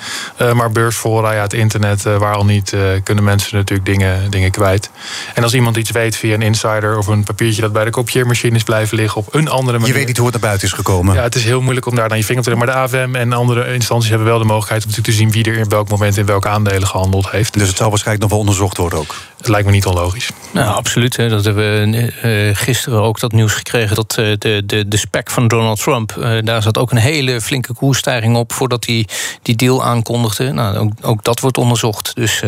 maar 0.55 0.71
beursfora, 0.71 1.33
ja, 1.33 1.43
het 1.43 1.53
internet, 1.53 2.03
waar 2.03 2.35
al 2.35 2.45
niet, 2.45 2.77
kunnen 3.03 3.25
mensen 3.25 3.57
natuurlijk 3.57 3.89
dingen, 3.89 4.31
dingen 4.31 4.51
kwijt. 4.51 4.91
En 5.35 5.43
als 5.43 5.55
iemand 5.55 5.77
iets 5.77 5.91
weet 5.91 6.17
via 6.17 6.35
een 6.35 6.43
insider 6.43 6.99
of 6.99 7.07
een 7.07 7.25
papiertje 7.25 7.61
dat 7.61 7.73
bij 7.73 7.85
de 7.85 7.91
kopieermachine 7.91 8.57
is 8.57 8.63
blijven 8.63 8.97
liggen 8.97 9.21
op 9.21 9.35
een 9.35 9.49
andere 9.49 9.79
manier. 9.79 9.93
Je 9.93 9.99
weet 9.99 10.07
niet 10.07 10.17
hoe 10.17 10.27
het 10.27 10.35
naar 10.35 10.49
buiten 10.49 10.69
is 10.69 10.75
gekomen. 10.75 11.15
Ja, 11.15 11.23
het 11.23 11.35
is 11.35 11.45
heel 11.45 11.61
moeilijk 11.61 11.87
om 11.87 11.95
daar 11.95 12.09
dan 12.09 12.19
je 12.19 12.25
vinger 12.25 12.43
te 12.43 12.49
leggen. 12.51 12.67
Maar 12.67 12.77
de 12.77 12.83
AVM 12.83 13.15
en 13.15 13.33
andere 13.33 13.75
instanties 13.75 14.09
hebben 14.09 14.27
wel 14.27 14.39
de 14.39 14.45
mogelijkheid 14.45 14.65
om 14.71 14.75
natuurlijk 14.75 15.05
te 15.05 15.13
zien 15.13 15.31
wie 15.31 15.45
er 15.45 15.59
in 15.59 15.69
welk 15.69 15.89
moment 15.89 16.17
in 16.17 16.27
welke 16.27 16.49
aandelen 16.49 16.89
gehandeld 16.89 17.31
heeft. 17.31 17.53
Dus 17.53 17.69
het 17.69 17.77
zal 17.77 17.89
waarschijnlijk 17.89 18.23
nog 18.23 18.31
wel 18.31 18.41
onderzocht 18.41 18.77
worden 18.77 18.99
ook. 18.99 19.15
Het 19.37 19.49
lijkt 19.49 19.67
me 19.67 19.73
niet 19.73 19.87
onlogisch. 19.87 20.31
Nou, 20.51 20.75
absoluut. 20.75 21.17
Hè. 21.17 21.29
Dat 21.29 21.45
hebben 21.45 21.91
we 21.91 22.49
uh, 22.49 22.57
gisteren 22.57 23.03
ook 23.03 23.21
dat 23.21 23.33
nieuws 23.33 23.53
gekregen. 23.53 23.97
Dat 23.97 24.17
uh, 24.19 24.35
de, 24.39 24.63
de, 24.67 24.89
de 24.89 24.97
spec 24.97 25.31
van 25.31 25.49
Donald 25.49 25.83
Trump. 25.83 26.17
Uh, 26.19 26.39
daar 26.43 26.63
zat 26.63 26.79
ook 26.79 26.91
een 26.91 26.97
hele 26.97 27.41
flinke 27.41 27.75
koersstijging 27.75 28.37
op 28.37 28.53
voordat 28.53 28.87
hij 28.87 29.09
die 29.43 29.57
deal 29.57 29.85
aankondigde. 29.85 30.53
Nou, 30.53 30.77
ook, 30.77 30.93
ook 31.01 31.25
dat 31.25 31.41
wordt 31.41 31.59
onderzocht. 31.59 32.15
Dus 32.15 32.43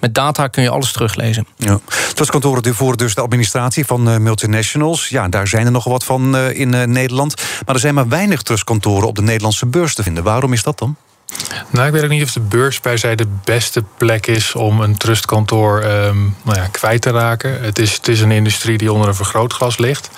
met 0.00 0.14
data 0.14 0.46
kun 0.46 0.62
je 0.62 0.70
alles 0.70 0.92
teruglezen. 0.92 1.46
Ja. 1.56 1.80
Trustkantoren 2.14 2.74
voor 2.74 2.96
dus 2.96 3.14
de 3.14 3.20
administratie 3.20 3.86
van 3.86 4.22
multinationals. 4.22 5.08
Ja, 5.08 5.28
daar 5.28 5.48
zijn 5.48 5.66
er 5.66 5.72
nog 5.72 5.84
wat 5.84 6.04
van 6.04 6.36
in 6.36 6.92
Nederland. 6.92 7.34
Maar 7.66 7.74
er 7.74 7.80
zijn 7.80 7.94
maar 7.94 8.08
weinig 8.08 8.42
trustkantoren 8.42 9.08
op 9.08 9.14
de 9.16 9.22
Nederlandse 9.22 9.66
beurs 9.66 9.94
te 9.94 10.02
vinden. 10.02 10.22
Waarom 10.22 10.52
is 10.52 10.62
dat 10.62 10.78
dan? 10.78 10.96
Nou, 11.70 11.86
ik 11.86 11.92
weet 11.92 12.02
ook 12.02 12.08
niet 12.08 12.22
of 12.22 12.32
de 12.32 12.40
beurs 12.40 12.80
se 12.94 13.14
de 13.14 13.26
beste 13.44 13.84
plek 13.96 14.26
is 14.26 14.54
om 14.54 14.80
een 14.80 14.96
trustkantoor 14.96 15.84
um, 15.84 16.36
nou 16.42 16.58
ja, 16.58 16.66
kwijt 16.66 17.02
te 17.02 17.10
raken. 17.10 17.62
Het 17.62 17.78
is, 17.78 17.92
het 17.92 18.08
is 18.08 18.20
een 18.20 18.30
industrie 18.30 18.78
die 18.78 18.92
onder 18.92 19.08
een 19.08 19.14
vergrootglas 19.14 19.78
ligt. 19.78 20.10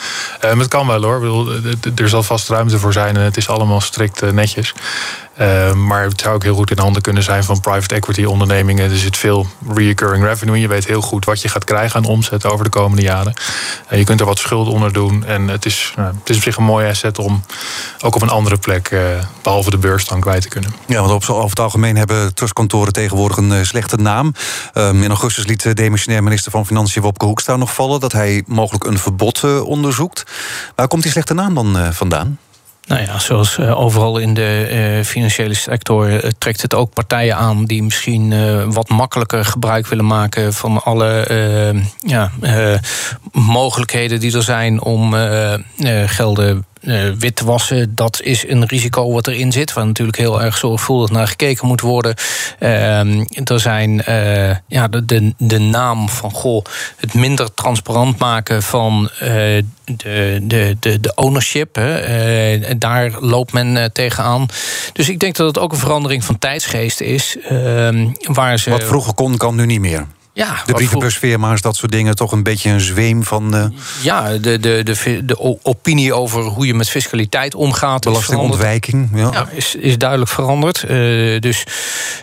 Um, 0.44 0.58
het 0.58 0.68
kan 0.68 0.86
wel 0.86 1.02
hoor. 1.02 1.20
Bedoel, 1.20 1.50
er 1.94 2.08
zal 2.08 2.22
vast 2.22 2.48
ruimte 2.48 2.78
voor 2.78 2.92
zijn 2.92 3.16
en 3.16 3.22
het 3.22 3.36
is 3.36 3.48
allemaal 3.48 3.80
strikt 3.80 4.22
uh, 4.22 4.30
netjes. 4.30 4.74
Uh, 5.40 5.72
maar 5.72 6.02
het 6.04 6.20
zou 6.20 6.34
ook 6.34 6.42
heel 6.42 6.54
goed 6.54 6.70
in 6.70 6.78
handen 6.78 7.02
kunnen 7.02 7.22
zijn 7.22 7.44
van 7.44 7.60
private 7.60 7.94
equity 7.94 8.24
ondernemingen. 8.24 8.90
Er 8.90 8.96
zit 8.96 9.16
veel 9.16 9.46
recurring 9.74 10.24
revenue. 10.24 10.60
Je 10.60 10.68
weet 10.68 10.86
heel 10.86 11.00
goed 11.00 11.24
wat 11.24 11.42
je 11.42 11.48
gaat 11.48 11.64
krijgen 11.64 11.96
aan 11.96 12.10
omzet 12.10 12.46
over 12.46 12.64
de 12.64 12.70
komende 12.70 13.02
jaren. 13.02 13.32
Uh, 13.90 13.98
je 13.98 14.04
kunt 14.04 14.20
er 14.20 14.26
wat 14.26 14.38
schuld 14.38 14.68
onder 14.68 14.92
doen. 14.92 15.24
En 15.24 15.48
het 15.48 15.64
is, 15.64 15.94
uh, 15.98 16.04
het 16.04 16.28
is 16.30 16.36
op 16.36 16.42
zich 16.42 16.56
een 16.56 16.64
mooie 16.64 16.88
asset 16.88 17.18
om 17.18 17.42
ook 18.00 18.14
op 18.14 18.22
een 18.22 18.28
andere 18.28 18.56
plek, 18.56 18.88
eh, 18.88 19.00
behalve 19.42 19.70
de 19.70 19.78
beurs, 19.78 20.04
dan 20.04 20.20
kwijt 20.20 20.42
te 20.42 20.48
kunnen. 20.48 20.74
Ja, 20.86 21.00
want 21.00 21.12
op, 21.12 21.34
over 21.36 21.50
het 21.50 21.60
algemeen 21.60 21.96
hebben 21.96 22.34
trustkantoren 22.34 22.92
tegenwoordig 22.92 23.36
een 23.36 23.52
eh, 23.52 23.62
slechte 23.62 23.96
naam. 23.96 24.34
Um, 24.74 25.02
in 25.02 25.08
augustus 25.08 25.46
liet 25.46 25.62
de 25.62 25.74
demissionair 25.74 26.22
minister 26.22 26.50
van 26.50 26.66
Financiën 26.66 27.02
Wopke 27.02 27.24
Hoekstra 27.24 27.56
nog 27.56 27.74
vallen 27.74 28.00
dat 28.00 28.12
hij 28.12 28.42
mogelijk 28.46 28.84
een 28.84 28.98
verbod 28.98 29.62
onderzoekt. 29.62 30.24
Waar 30.74 30.88
komt 30.88 31.02
die 31.02 31.10
slechte 31.10 31.34
naam 31.34 31.54
dan 31.54 31.94
vandaan? 31.94 32.38
Nou 32.92 33.04
ja, 33.04 33.18
zoals 33.18 33.58
uh, 33.58 33.80
overal 33.80 34.18
in 34.18 34.34
de 34.34 34.68
uh, 34.98 35.04
financiële 35.04 35.54
sector 35.54 36.10
uh, 36.10 36.30
trekt 36.38 36.62
het 36.62 36.74
ook 36.74 36.92
partijen 36.92 37.36
aan 37.36 37.64
die 37.64 37.82
misschien 37.82 38.34
wat 38.72 38.88
makkelijker 38.88 39.44
gebruik 39.44 39.86
willen 39.86 40.06
maken 40.06 40.52
van 40.52 40.82
alle 40.84 41.26
ja, 42.06 42.30
mogelijkheden 43.32 44.20
die 44.20 44.36
er 44.36 44.42
zijn 44.42 44.82
om 44.82 45.14
gelden 46.06 46.64
uh, 46.82 47.10
witwassen, 47.18 47.94
dat 47.94 48.20
is 48.22 48.48
een 48.48 48.66
risico 48.66 49.12
wat 49.12 49.26
erin 49.26 49.52
zit, 49.52 49.72
waar 49.72 49.86
natuurlijk 49.86 50.18
heel 50.18 50.42
erg 50.42 50.56
zorgvuldig 50.56 51.10
naar 51.10 51.26
gekeken 51.28 51.66
moet 51.66 51.80
worden. 51.80 52.14
Uh, 52.60 53.50
er 53.50 53.60
zijn 53.60 54.02
uh, 54.08 54.56
ja, 54.66 54.88
de, 54.88 55.04
de, 55.04 55.34
de, 55.38 55.58
naam 55.58 56.08
van 56.08 56.30
goh, 56.30 56.64
het 56.96 57.14
minder 57.14 57.54
transparant 57.54 58.18
maken 58.18 58.62
van 58.62 59.10
uh, 59.14 59.28
de, 59.84 60.38
de, 60.42 60.76
de, 60.80 61.00
de 61.00 61.12
ownership. 61.14 61.74
Hè. 61.74 62.78
daar 62.78 63.20
loopt 63.20 63.52
men 63.52 63.92
tegenaan. 63.92 64.46
Dus 64.92 65.08
ik 65.08 65.18
denk 65.18 65.36
dat 65.36 65.46
het 65.46 65.58
ook 65.58 65.72
een 65.72 65.78
verandering 65.78 66.24
van 66.24 66.38
tijdsgeest 66.38 67.00
is. 67.00 67.36
Ehm, 67.48 68.08
waar 68.22 68.58
ze... 68.58 68.70
Wat 68.70 68.84
vroeger 68.84 69.14
kon, 69.14 69.36
kan 69.36 69.54
nu 69.54 69.66
niet 69.66 69.80
meer. 69.80 70.06
Ja, 70.34 70.62
de 70.66 70.72
brievenbusfirma's, 70.72 71.60
dat 71.60 71.76
soort 71.76 71.92
dingen, 71.92 72.14
toch 72.14 72.32
een 72.32 72.42
beetje 72.42 72.70
een 72.70 72.80
zweem 72.80 73.24
van. 73.24 73.54
Uh... 73.54 73.64
Ja, 74.02 74.30
de, 74.30 74.58
de, 74.58 74.82
de, 74.82 75.24
de 75.24 75.64
opinie 75.64 76.14
over 76.14 76.42
hoe 76.42 76.66
je 76.66 76.74
met 76.74 76.88
fiscaliteit 76.88 77.54
omgaat. 77.54 78.04
Belastingontwijking. 78.04 79.10
Ja. 79.14 79.30
ja. 79.32 79.48
is, 79.50 79.74
is 79.74 79.98
duidelijk 79.98 80.30
veranderd. 80.30 80.84
Uh, 80.88 81.40
dus 81.40 81.64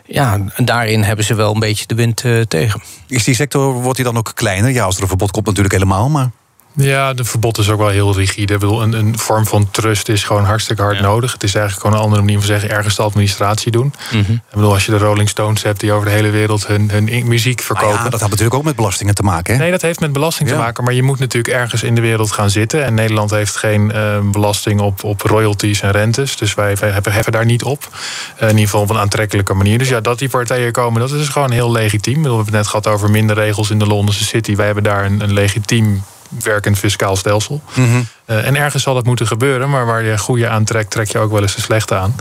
ja, 0.06 0.40
daarin 0.58 1.04
hebben 1.04 1.26
ze 1.26 1.34
wel 1.34 1.54
een 1.54 1.60
beetje 1.60 1.88
de 1.88 1.96
wind 1.96 2.24
uh, 2.24 2.42
tegen. 2.42 2.82
Is 3.08 3.24
die 3.24 3.36
sector, 3.36 3.74
wordt 3.74 3.96
die 3.96 4.06
dan 4.06 4.18
ook 4.18 4.32
kleiner? 4.36 4.72
Ja, 4.72 4.84
als 4.84 4.96
er 4.96 5.02
een 5.02 5.08
verbod 5.08 5.32
komt, 5.32 5.46
natuurlijk 5.46 5.74
helemaal. 5.74 6.10
Maar... 6.10 6.30
Ja, 6.74 7.14
de 7.14 7.24
verbod 7.24 7.58
is 7.58 7.70
ook 7.70 7.80
wel 7.80 7.90
heel 7.90 8.16
rigide. 8.16 8.54
Ik 8.54 8.60
bedoel, 8.60 8.82
een, 8.82 8.94
een 8.94 9.18
vorm 9.18 9.46
van 9.46 9.72
trust 9.72 10.10
is 10.10 10.24
gewoon 10.24 10.46
hartstikke 10.46 10.82
hard 10.82 11.02
nodig. 11.02 11.32
Het 11.32 11.44
is 11.44 11.56
eigenlijk 11.56 11.86
gewoon 11.86 11.98
een 11.98 12.06
andere 12.06 12.22
manier 12.22 12.38
van 12.38 12.48
zeggen... 12.48 12.70
ergens 12.70 12.96
de 12.96 13.02
administratie 13.02 13.72
doen. 13.72 13.94
Mm 14.12 14.24
-hmm. 14.24 14.36
Ik 14.36 14.54
bedoel, 14.56 14.74
als 14.74 14.86
je 14.86 14.92
de 14.92 14.98
Rolling 14.98 15.30
Stones 15.30 15.64
hebt... 15.64 15.80
die 15.80 15.92
over 15.92 16.06
de 16.06 16.12
hele 16.12 16.30
wereld 16.30 16.68
hun, 16.68 16.90
hun 16.92 17.28
muziek 17.28 17.62
verkopen... 17.62 17.98
Ah 17.98 18.04
ja, 18.04 18.10
dat 18.10 18.20
had 18.20 18.30
natuurlijk 18.30 18.56
ook 18.56 18.64
met 18.64 18.76
belastingen 18.76 19.16
te 19.16 19.24
maken, 19.24 19.54
hè? 19.54 19.60
Nee, 19.60 19.72
dat 19.72 19.82
heeft 19.82 20.00
met 20.00 20.14
belasting 20.14 20.50
te 20.50 20.56
maken. 20.56 20.84
Maar 20.84 20.94
je 20.94 21.04
moet 21.04 21.20
natuurlijk 21.20 21.54
ergens 21.54 21.84
in 21.84 21.96
de 21.96 22.02
wereld 22.02 22.32
gaan 22.32 22.50
zitten. 22.50 22.84
En 22.84 22.94
Nederland 22.94 23.32
heeft 23.32 23.56
geen 23.56 23.92
uh, 23.96 24.20
belasting 24.24 24.82
op, 24.82 25.04
op 25.04 25.22
royalties 25.22 25.82
en 25.82 25.92
rentes. 25.92 26.38
Dus 26.38 26.54
wij, 26.54 26.76
wij 26.76 27.02
heffen 27.04 27.32
daar 27.32 27.46
niet 27.46 27.64
op. 27.64 27.88
Uh, 28.36 28.42
in 28.42 28.48
ieder 28.48 28.64
geval 28.64 28.82
op 28.82 28.90
een 28.90 28.98
aantrekkelijke 28.98 29.54
manier. 29.54 29.78
Dus 29.78 29.90
ja, 29.90 30.02
dat 30.02 30.20
die 30.20 30.30
partijen 30.30 30.72
komen, 30.72 31.02
dat 31.02 31.12
is 31.12 31.28
gewoon 31.28 31.52
heel 31.52 31.72
legitiem. 31.72 32.22
We 32.22 32.28
hebben 32.28 32.46
het 32.46 32.54
net 32.54 32.68
gehad 32.68 32.88
over 32.88 33.10
minder 33.10 33.36
regels 33.36 33.70
in 33.70 33.80
de 33.80 33.88
Londense 33.88 34.26
City. 34.26 34.56
Wij 34.56 34.66
hebben 34.66 34.84
daar 34.84 35.06
een, 35.06 35.22
een 35.22 35.34
legitiem 35.34 36.04
werkend 36.44 36.78
fiscaal 36.78 37.16
stelsel. 37.16 37.62
Mm 37.74 38.08
en 38.30 38.56
ergens 38.56 38.84
zal 38.84 38.94
dat 38.94 39.06
moeten 39.06 39.28
gebeuren, 39.28 39.70
maar 39.70 39.86
waar 39.86 40.04
je 40.04 40.18
goede 40.18 40.50
aantrekt, 40.50 40.92
trek 40.92 41.12
je 41.12 41.18
ook 41.18 41.32
wel 41.32 41.42
eens 41.42 41.56
de 41.56 41.62
slechte 41.62 41.96
aan. 41.96 42.16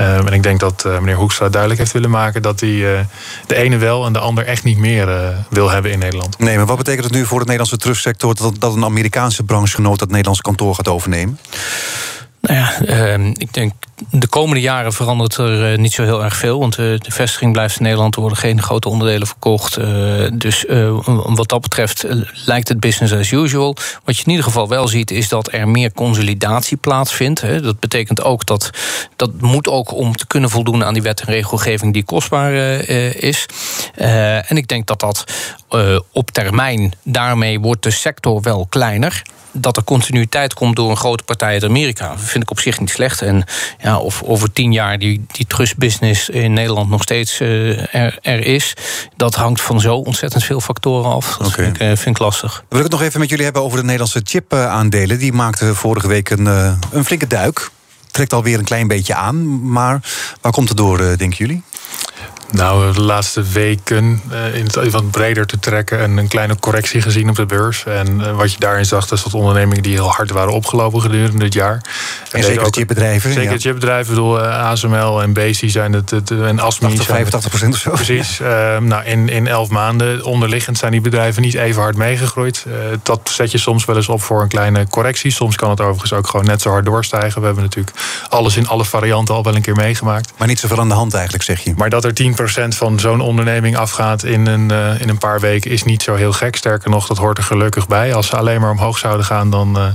Uh, 0.00 0.16
en 0.16 0.32
ik 0.32 0.42
denk 0.42 0.60
dat 0.60 0.84
uh, 0.86 0.98
meneer 0.98 1.16
Hoekstra 1.16 1.48
duidelijk 1.48 1.80
heeft 1.80 1.92
willen 1.92 2.10
maken 2.10 2.42
dat 2.42 2.60
hij 2.60 3.06
de 3.46 3.56
ene 3.56 3.76
wel 3.76 4.06
en 4.06 4.12
de 4.12 4.18
ander 4.18 4.46
echt 4.46 4.64
niet 4.64 4.78
meer 4.78 5.34
wil 5.50 5.70
hebben 5.70 5.90
in 5.90 5.98
Nederland. 5.98 6.38
Nee, 6.38 6.56
maar 6.56 6.66
wat 6.66 6.76
betekent 6.76 7.04
het 7.04 7.14
nu 7.14 7.26
voor 7.26 7.38
het 7.38 7.48
Nederlandse 7.48 7.76
trustsector 7.78 8.34
dat, 8.34 8.60
dat 8.60 8.74
een 8.74 8.84
Amerikaanse 8.84 9.42
branchegenoot 9.42 9.98
dat 9.98 10.08
Nederlandse 10.08 10.42
kantoor 10.42 10.74
gaat 10.74 10.88
overnemen? 10.88 11.38
Nou 12.46 12.58
ja, 12.58 12.82
uh, 13.16 13.26
ik 13.32 13.52
denk 13.52 13.72
de 14.10 14.26
komende 14.26 14.60
jaren 14.60 14.92
verandert 14.92 15.36
er 15.36 15.72
uh, 15.72 15.78
niet 15.78 15.92
zo 15.92 16.02
heel 16.02 16.24
erg 16.24 16.36
veel. 16.36 16.58
Want 16.58 16.78
uh, 16.78 16.98
de 16.98 17.10
vestiging 17.10 17.52
blijft 17.52 17.76
in 17.76 17.82
Nederland. 17.82 18.14
Er 18.14 18.20
worden 18.20 18.38
geen 18.38 18.62
grote 18.62 18.88
onderdelen 18.88 19.26
verkocht. 19.26 19.78
Uh, 19.78 20.30
dus 20.32 20.64
wat 21.14 21.48
dat 21.48 21.60
betreft 21.60 22.06
lijkt 22.44 22.68
het 22.68 22.80
business 22.80 23.14
as 23.14 23.30
usual. 23.30 23.76
Wat 24.04 24.16
je 24.16 24.24
in 24.24 24.30
ieder 24.30 24.44
geval 24.44 24.68
wel 24.68 24.88
ziet, 24.88 25.10
is 25.10 25.28
dat 25.28 25.52
er 25.52 25.68
meer 25.68 25.92
consolidatie 25.92 26.76
plaatsvindt. 26.76 27.40
Hè. 27.40 27.60
Dat 27.60 27.80
betekent 27.80 28.22
ook 28.22 28.46
dat 28.46 28.70
dat 29.16 29.40
moet 29.40 29.68
ook 29.68 29.92
om 29.92 30.16
te 30.16 30.26
kunnen 30.26 30.50
voldoen 30.50 30.84
aan 30.84 30.94
die 30.94 31.02
wet 31.02 31.20
en 31.20 31.32
regelgeving 31.32 31.92
die 31.92 32.04
kostbaar 32.04 32.52
is. 32.54 33.46
en 33.94 34.56
ik 34.56 34.68
denk 34.68 34.86
dat 34.86 35.00
dat 35.00 35.24
op 36.12 36.30
termijn 36.30 36.92
daarmee 37.02 37.60
wordt 37.60 37.82
de 37.82 37.90
sector 37.90 38.42
wel 38.42 38.66
kleiner 38.68 39.22
dat 39.58 39.76
er 39.76 39.84
continuïteit 39.84 40.54
komt 40.54 40.76
door 40.76 40.90
een 40.90 40.96
grote 40.96 41.22
partij 41.22 41.52
uit 41.52 41.64
Amerika. 41.64 42.08
Dat 42.08 42.20
vind 42.20 42.42
ik 42.42 42.50
op 42.50 42.60
zich 42.60 42.80
niet 42.80 42.90
slecht. 42.90 43.22
En 43.22 43.44
ja, 43.78 43.98
of 43.98 44.22
over 44.22 44.52
tien 44.52 44.72
jaar 44.72 44.98
die, 44.98 45.24
die 45.32 45.46
trustbusiness 45.46 46.28
in 46.28 46.52
Nederland 46.52 46.90
nog 46.90 47.02
steeds 47.02 47.40
uh, 47.40 47.94
er, 47.94 48.18
er, 48.22 48.40
is, 48.40 48.74
dat 49.16 49.34
hangt 49.34 49.60
van 49.60 49.80
zo 49.80 49.96
ontzettend 49.96 50.44
veel 50.44 50.60
factoren 50.60 51.10
af. 51.10 51.36
Dat 51.36 51.52
vind, 51.52 51.76
ik, 51.76 51.82
uh, 51.82 51.86
vind 51.88 52.16
ik 52.16 52.18
lastig. 52.18 52.64
Wil 52.68 52.78
ik 52.78 52.84
het 52.84 52.92
nog 52.92 53.02
even 53.02 53.20
met 53.20 53.28
jullie 53.28 53.44
hebben 53.44 53.62
over 53.62 53.76
de 53.76 53.84
Nederlandse 53.84 54.20
chip-aandelen. 54.24 55.18
Die 55.18 55.32
maakten 55.32 55.76
vorige 55.76 56.08
week 56.08 56.30
een, 56.30 56.46
uh, 56.46 56.72
een 56.90 57.04
flinke 57.04 57.26
duik. 57.26 57.70
Trekt 58.10 58.32
alweer 58.32 58.58
een 58.58 58.64
klein 58.64 58.88
beetje 58.88 59.14
aan. 59.14 59.70
Maar 59.70 60.00
waar 60.40 60.52
komt 60.52 60.68
het 60.68 60.76
door, 60.76 60.98
denken 60.98 61.36
jullie? 61.36 61.62
Nou, 62.50 62.92
de 62.92 63.00
laatste 63.00 63.42
weken 63.42 64.22
uh, 64.32 64.54
in 64.54 64.64
het 64.64 64.90
wat 64.90 65.10
breder 65.10 65.46
te 65.46 65.58
trekken 65.58 65.98
en 65.98 66.16
een 66.16 66.28
kleine 66.28 66.56
correctie 66.58 67.00
gezien 67.00 67.28
op 67.28 67.36
de 67.36 67.46
beurs. 67.46 67.84
En 67.84 68.20
uh, 68.20 68.36
wat 68.36 68.52
je 68.52 68.58
daarin 68.58 68.84
zag, 68.84 69.06
dat 69.06 69.22
dat 69.24 69.34
ondernemingen 69.34 69.82
die 69.82 69.92
heel 69.92 70.10
hard 70.10 70.30
waren 70.30 70.52
opgelopen 70.52 71.00
gedurende 71.00 71.38
dit 71.38 71.54
jaar. 71.54 71.74
En, 71.74 71.82
en 72.38 72.44
zeker 72.44 72.66
chipbedrijven. 72.70 73.32
Zeker 73.32 73.52
ja. 73.52 73.58
chipbedrijven, 73.58 74.14
bedoel 74.14 74.38
uh, 74.38 74.68
ASML 74.70 75.22
en 75.22 75.32
Bezi 75.32 75.70
zijn 75.70 75.92
het, 75.92 76.10
het 76.10 76.30
en 76.30 76.60
ASMI. 76.60 76.88
80, 76.88 77.06
85 77.06 77.50
procent 77.50 77.74
of 77.74 77.80
zo. 77.80 77.90
Precies. 77.90 78.36
Ja. 78.36 78.78
nou, 78.78 79.04
in, 79.04 79.28
in 79.28 79.46
elf 79.46 79.68
maanden 79.68 80.24
onderliggend 80.24 80.78
zijn 80.78 80.92
die 80.92 81.00
bedrijven 81.00 81.42
niet 81.42 81.54
even 81.54 81.82
hard 81.82 81.96
meegegroeid. 81.96 82.66
dat 83.02 83.20
zet 83.32 83.50
je 83.50 83.58
soms 83.58 83.84
wel 83.84 83.96
eens 83.96 84.08
op 84.08 84.22
voor 84.22 84.42
een 84.42 84.48
kleine 84.48 84.86
correctie. 84.88 85.30
Soms 85.30 85.56
kan 85.56 85.70
het 85.70 85.80
overigens 85.80 86.12
ook 86.12 86.26
gewoon 86.26 86.46
net 86.46 86.62
zo 86.62 86.70
hard 86.70 86.84
doorstijgen. 86.84 87.40
We 87.40 87.46
hebben 87.46 87.64
natuurlijk 87.64 87.96
alles 88.28 88.56
in 88.56 88.68
alle 88.68 88.84
varianten 88.84 89.34
al 89.34 89.42
wel 89.42 89.54
een 89.54 89.62
keer 89.62 89.76
meegemaakt. 89.76 90.32
Maar 90.36 90.48
niet 90.48 90.58
zoveel 90.58 90.80
aan 90.80 90.88
de 90.88 90.94
hand 90.94 91.14
eigenlijk, 91.14 91.44
zeg 91.44 91.60
je. 91.60 91.74
Maar 91.76 91.90
dat 91.90 92.04
er 92.04 92.14
10 92.14 92.35
10% 92.35 92.35
van 92.76 93.00
zo'n 93.00 93.20
onderneming 93.20 93.76
afgaat 93.76 94.22
in 94.22 94.46
een, 94.46 94.72
uh, 94.72 95.00
in 95.00 95.08
een 95.08 95.18
paar 95.18 95.40
weken 95.40 95.70
is 95.70 95.82
niet 95.82 96.02
zo 96.02 96.14
heel 96.14 96.32
gek. 96.32 96.56
Sterker 96.56 96.90
nog, 96.90 97.06
dat 97.06 97.16
hoort 97.16 97.38
er 97.38 97.44
gelukkig 97.44 97.88
bij. 97.88 98.14
Als 98.14 98.26
ze 98.26 98.36
alleen 98.36 98.60
maar 98.60 98.70
omhoog 98.70 98.98
zouden 98.98 99.26
gaan, 99.26 99.50
dan 99.50 99.78
uh, 99.78 99.86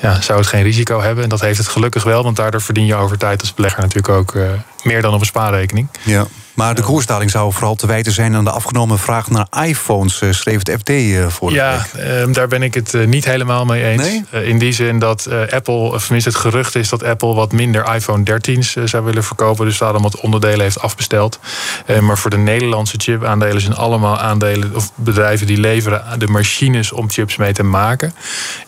ja, 0.00 0.20
zou 0.20 0.38
het 0.38 0.48
geen 0.48 0.62
risico 0.62 1.00
hebben. 1.00 1.22
En 1.24 1.30
dat 1.30 1.40
heeft 1.40 1.58
het 1.58 1.68
gelukkig 1.68 2.02
wel, 2.02 2.22
want 2.22 2.36
daardoor 2.36 2.60
verdien 2.60 2.86
je 2.86 2.94
over 2.94 3.18
tijd 3.18 3.40
als 3.40 3.54
belegger 3.54 3.80
natuurlijk 3.80 4.14
ook 4.14 4.34
uh, 4.34 4.48
meer 4.82 5.02
dan 5.02 5.14
op 5.14 5.20
een 5.20 5.26
spaarrekening. 5.26 5.88
Ja. 6.02 6.26
Maar 6.60 6.74
de 6.74 6.82
koersdaling 6.82 7.30
zou 7.30 7.52
vooral 7.52 7.74
te 7.74 7.86
wijten 7.86 8.12
zijn 8.12 8.34
aan 8.34 8.44
de 8.44 8.50
afgenomen 8.50 8.98
vraag 8.98 9.30
naar 9.30 9.46
iPhones, 9.64 10.20
eh, 10.20 10.30
schreef 10.30 10.58
het 10.58 10.70
FD 10.80 10.88
uh, 10.88 11.22
eh, 11.22 11.28
voor. 11.28 11.52
Ja, 11.52 11.86
uh, 11.96 12.32
daar 12.32 12.48
ben 12.48 12.62
ik 12.62 12.74
het 12.74 12.94
uh, 12.94 13.06
niet 13.06 13.24
helemaal 13.24 13.64
mee 13.64 13.84
eens. 13.84 14.02
Nee? 14.02 14.44
in 14.44 14.58
die 14.58 14.72
zin 14.72 14.98
dat 14.98 15.28
Apple, 15.50 15.74
of 15.74 16.02
tenminste 16.02 16.30
het 16.30 16.38
gerucht 16.38 16.74
is 16.74 16.88
dat 16.88 17.04
Apple 17.04 17.34
wat 17.34 17.52
minder 17.52 17.94
iPhone 17.94 18.22
13's 18.30 18.76
zou 18.84 19.04
willen 19.04 19.24
verkopen. 19.24 19.66
Dus 19.66 19.78
daarom 19.78 20.02
wat 20.02 20.20
onderdelen 20.20 20.60
heeft 20.60 20.80
afbesteld. 20.80 21.38
maar 22.00 22.18
voor 22.18 22.30
de 22.30 22.36
Nederlandse 22.36 22.94
chip-aandelen 22.98 23.60
zijn 23.60 23.76
allemaal 23.76 24.18
aandelen 24.18 24.74
of 24.74 24.90
bedrijven 24.94 25.46
die 25.46 25.60
leveren 25.60 26.04
de 26.18 26.26
machines 26.26 26.92
om 26.92 27.10
chips 27.10 27.36
mee 27.36 27.52
te 27.52 27.62
maken. 27.62 28.14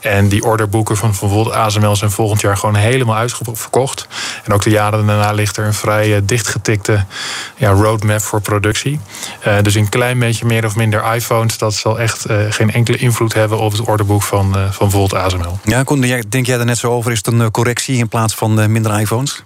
En 0.00 0.28
die 0.28 0.44
orderboeken 0.44 0.96
van, 0.96 1.14
van 1.14 1.28
bijvoorbeeld 1.28 1.57
ASML 1.57 1.96
zijn 1.96 2.11
volgend 2.11 2.40
jaar 2.40 2.57
gewoon 2.57 2.74
helemaal 2.74 3.16
uitverkocht. 3.16 4.07
En 4.44 4.52
ook 4.52 4.62
de 4.62 4.70
jaren 4.70 5.07
daarna 5.07 5.33
ligt 5.33 5.57
er 5.57 5.64
een 5.64 5.74
vrij 5.74 6.24
dichtgetikte 6.24 7.05
ja, 7.57 7.72
roadmap 7.83 8.21
voor 8.21 8.40
productie. 8.40 9.01
Uh, 9.47 9.61
dus 9.62 9.75
een 9.75 9.88
klein 9.88 10.18
beetje 10.18 10.47
meer 10.47 10.64
of 10.64 10.77
minder 10.77 11.14
iPhones, 11.14 11.59
dat 11.59 11.75
zal 11.75 12.01
echt 12.01 12.31
uh, 12.31 12.37
geen 12.49 12.73
enkele 12.73 12.97
invloed 12.97 13.35
hebben 13.35 13.59
op 13.59 13.73
het 13.73 13.81
orderboek 13.81 14.23
van, 14.23 14.47
uh, 14.47 14.71
van 14.71 14.88
bijvoorbeeld 14.88 15.14
ASML. 15.14 15.59
Ja, 15.64 15.83
Koen, 15.83 16.01
denk 16.29 16.47
jij 16.47 16.59
er 16.59 16.64
net 16.64 16.79
zo 16.79 16.90
over? 16.90 17.12
Is 17.12 17.16
het 17.16 17.27
een 17.27 17.51
correctie 17.51 17.97
in 17.97 18.09
plaats 18.09 18.35
van 18.35 18.73
minder 18.73 19.01
iPhones? 19.01 19.42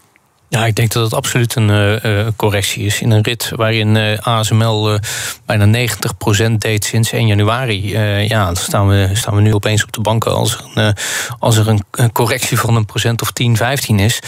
Ja, 0.49 0.67
ik 0.67 0.75
denk 0.75 0.93
dat 0.93 1.05
het 1.05 1.15
absoluut 1.15 1.55
een 1.55 1.69
uh, 2.05 2.27
correctie 2.37 2.85
is. 2.85 3.01
In 3.01 3.11
een 3.11 3.23
rit 3.23 3.51
waarin 3.55 3.95
uh, 3.95 4.19
ASML 4.19 4.99
bijna 5.47 5.89
90% 5.89 6.53
deed 6.59 6.85
sinds 6.85 7.13
1 7.13 7.27
januari. 7.27 7.91
ja, 8.29 8.45
dan 8.45 8.57
staan 8.57 8.89
we, 8.89 9.11
staan 9.13 9.35
we 9.35 9.41
nu 9.41 9.55
opeens 9.55 9.85
op 9.85 9.93
de 9.93 10.01
banken 10.01 10.35
als 10.35 10.55
er 10.55 10.65
een, 10.75 10.95
als 11.39 11.57
er 11.57 11.69
een, 11.69 12.13
correctie 12.13 12.59
van 12.59 12.77
een 12.77 12.85
procent 12.85 13.23
of 13.23 13.31
10, 13.31 13.57
15 13.57 13.99
is. 13.99 14.19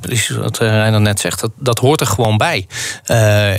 precies 0.00 0.36
wat 0.36 0.58
Reiner 0.58 1.00
net 1.00 1.20
zegt, 1.20 1.40
dat, 1.40 1.50
dat 1.56 1.78
hoort 1.78 2.00
er 2.00 2.06
gewoon 2.06 2.36
bij 2.36 2.66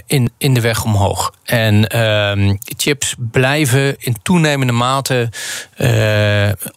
in, 0.06 0.32
in 0.38 0.54
de 0.54 0.62
weg 0.62 0.84
omhoog. 0.84 1.34
En 1.44 1.88
ehm, 1.88 2.56
chips 2.78 3.16
blijven 3.18 3.96
in 3.98 4.16
toenemende 4.24 4.74
mate 4.74 5.30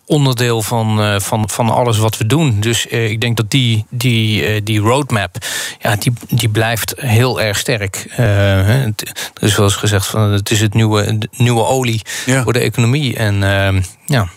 onderdeel 0.07 0.63
van, 0.63 1.21
van, 1.21 1.49
van 1.49 1.71
alles 1.71 1.99
wat 1.99 2.19
we 2.19 2.27
doen. 2.27 2.61
Dus 2.61 2.87
ik 2.87 3.21
denk 3.21 3.37
dat 3.37 3.51
die, 3.51 3.87
die, 3.91 4.63
die 4.63 4.78
roadmap, 4.79 5.37
ja, 5.79 5.97
die, 5.97 6.13
die 6.29 6.49
blijft 6.49 6.95
heel 6.97 7.41
erg 7.41 7.59
sterk. 7.59 8.07
Uh, 8.19 8.85
er 8.85 8.95
is 9.41 9.57
wel 9.57 9.67
eens 9.67 9.77
gezegd 9.77 10.07
van 10.07 10.21
het 10.21 10.51
is 10.51 10.61
het 10.61 10.75
nieuwe, 10.75 11.19
nieuwe 11.31 11.65
olie 11.65 12.03
voor 12.27 12.53
de 12.53 12.59
economie. 12.59 13.17
En 13.17 13.35
uh, 13.35 13.83
ja. 14.07 14.29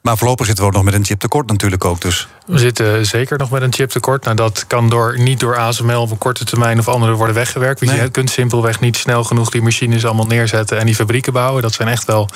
Maar 0.00 0.16
voorlopig 0.16 0.46
zitten 0.46 0.64
we 0.64 0.70
ook 0.70 0.76
nog 0.76 0.84
met 0.84 0.94
een 0.94 1.04
chiptekort 1.04 1.48
natuurlijk 1.48 1.84
ook 1.84 2.00
dus. 2.00 2.28
We 2.48 2.58
zitten 2.58 3.06
zeker 3.06 3.38
nog 3.38 3.50
met 3.50 3.62
een 3.62 3.72
chiptekort. 3.72 4.24
Nou, 4.24 4.36
dat 4.36 4.64
kan 4.66 4.88
door, 4.88 5.18
niet 5.18 5.40
door 5.40 5.56
ASML 5.56 6.00
op 6.00 6.10
een 6.10 6.18
korte 6.18 6.44
termijn 6.44 6.78
of 6.78 6.88
andere 6.88 7.12
worden 7.12 7.34
weggewerkt. 7.34 7.84
Want 7.84 7.98
je 7.98 8.08
kunt 8.08 8.30
simpelweg 8.30 8.80
niet 8.80 8.96
snel 8.96 9.24
genoeg 9.24 9.50
die 9.50 9.62
machines 9.62 10.04
allemaal 10.04 10.26
neerzetten 10.26 10.78
en 10.78 10.86
die 10.86 10.94
fabrieken 10.94 11.32
bouwen. 11.32 11.62
Dat 11.62 11.72
zijn 11.72 11.88
echt 11.88 12.04
wel 12.04 12.28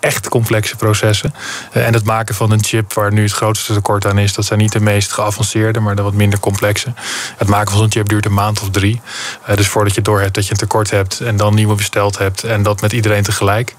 echt 0.00 0.28
complexe 0.28 0.76
processen. 0.76 1.34
Eh, 1.72 1.86
en 1.86 1.92
het 1.94 2.04
maken 2.04 2.34
van 2.34 2.50
een 2.50 2.64
chip 2.64 2.92
waar 2.92 3.12
nu 3.12 3.22
het 3.22 3.32
grootste 3.32 3.74
tekort 3.74 4.06
aan 4.06 4.18
is, 4.18 4.34
dat 4.34 4.44
zijn 4.44 4.58
niet 4.58 4.72
de 4.72 4.80
meest 4.80 5.12
geavanceerde, 5.12 5.80
maar 5.80 5.96
de 5.96 6.02
wat 6.02 6.14
minder 6.14 6.40
complexe. 6.40 6.92
Het 7.36 7.48
maken 7.48 7.70
van 7.70 7.78
zo'n 7.78 7.90
chip 7.90 8.08
duurt 8.08 8.26
een 8.26 8.34
maand 8.34 8.60
of 8.60 8.70
drie. 8.70 9.00
Eh, 9.44 9.56
dus 9.56 9.68
voordat 9.68 9.94
je 9.94 10.02
door 10.02 10.20
hebt 10.20 10.34
dat 10.34 10.44
je 10.44 10.50
een 10.50 10.56
tekort 10.56 10.90
hebt 10.90 11.20
en 11.20 11.36
dan 11.36 11.54
nieuwe 11.54 11.74
besteld 11.74 12.18
hebt 12.18 12.44
en 12.44 12.62
dat 12.62 12.80
met 12.80 12.92
iedereen 12.92 13.22
tegelijk. 13.22 13.74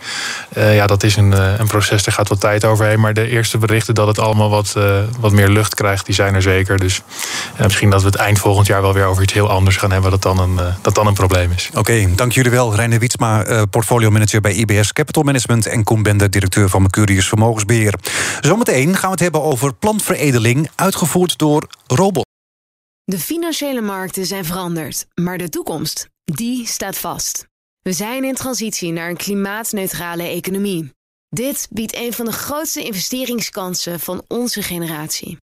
Uh, 0.57 0.75
ja, 0.75 0.87
dat 0.87 1.03
is 1.03 1.15
een, 1.15 1.31
een 1.59 1.67
proces, 1.67 2.03
daar 2.03 2.13
gaat 2.13 2.29
wat 2.29 2.39
tijd 2.39 2.65
overheen. 2.65 2.99
Maar 2.99 3.13
de 3.13 3.27
eerste 3.27 3.57
berichten 3.57 3.95
dat 3.95 4.07
het 4.07 4.19
allemaal 4.19 4.49
wat, 4.49 4.75
wat 5.19 5.31
meer 5.31 5.49
lucht 5.69 5.75
krijgt, 5.75 6.05
die 6.05 6.15
zijn 6.15 6.35
er 6.35 6.41
zeker. 6.41 6.77
Dus 6.77 7.01
uh, 7.55 7.63
misschien 7.63 7.89
dat 7.89 8.01
we 8.01 8.07
het 8.07 8.15
eind 8.15 8.39
volgend 8.39 8.67
jaar 8.67 8.81
wel 8.81 8.93
weer 8.93 9.05
over 9.05 9.23
iets 9.23 9.33
heel 9.33 9.49
anders 9.49 9.77
gaan 9.77 9.91
hebben, 9.91 10.11
dat 10.11 10.21
dan 10.21 10.39
een, 10.39 10.53
uh, 10.53 10.75
dat 10.81 10.95
dan 10.95 11.07
een 11.07 11.13
probleem 11.13 11.51
is. 11.51 11.67
Oké, 11.69 11.79
okay, 11.79 12.15
dank 12.15 12.31
jullie 12.31 12.51
wel. 12.51 12.75
Reiner 12.75 12.99
Wietsma, 12.99 13.47
uh, 13.47 13.61
portfolio 13.69 14.09
manager 14.09 14.41
bij 14.41 14.53
IBS 14.53 14.93
Capital 14.93 15.23
Management 15.23 15.65
en 15.65 15.83
Koen 15.83 16.03
Bender, 16.03 16.29
directeur 16.29 16.69
van 16.69 16.81
Mercurius 16.81 17.27
Vermogensbeheer. 17.27 17.93
Zometeen 18.41 18.93
gaan 18.93 19.01
we 19.01 19.11
het 19.11 19.19
hebben 19.19 19.43
over 19.43 19.73
plantveredeling, 19.73 20.69
uitgevoerd 20.75 21.37
door 21.37 21.67
robots. 21.87 22.27
De 23.03 23.19
financiële 23.19 23.81
markten 23.81 24.25
zijn 24.25 24.45
veranderd, 24.45 25.05
maar 25.15 25.37
de 25.37 25.49
toekomst, 25.49 26.07
die 26.23 26.67
staat 26.67 26.97
vast. 26.97 27.47
We 27.81 27.93
zijn 27.93 28.23
in 28.23 28.35
transitie 28.35 28.91
naar 28.91 29.09
een 29.09 29.17
klimaatneutrale 29.17 30.23
economie. 30.23 30.91
Dit 31.29 31.67
biedt 31.71 31.95
een 31.95 32.13
van 32.13 32.25
de 32.25 32.31
grootste 32.31 32.83
investeringskansen 32.83 33.99
van 33.99 34.23
onze 34.27 34.61
generatie. 34.61 35.37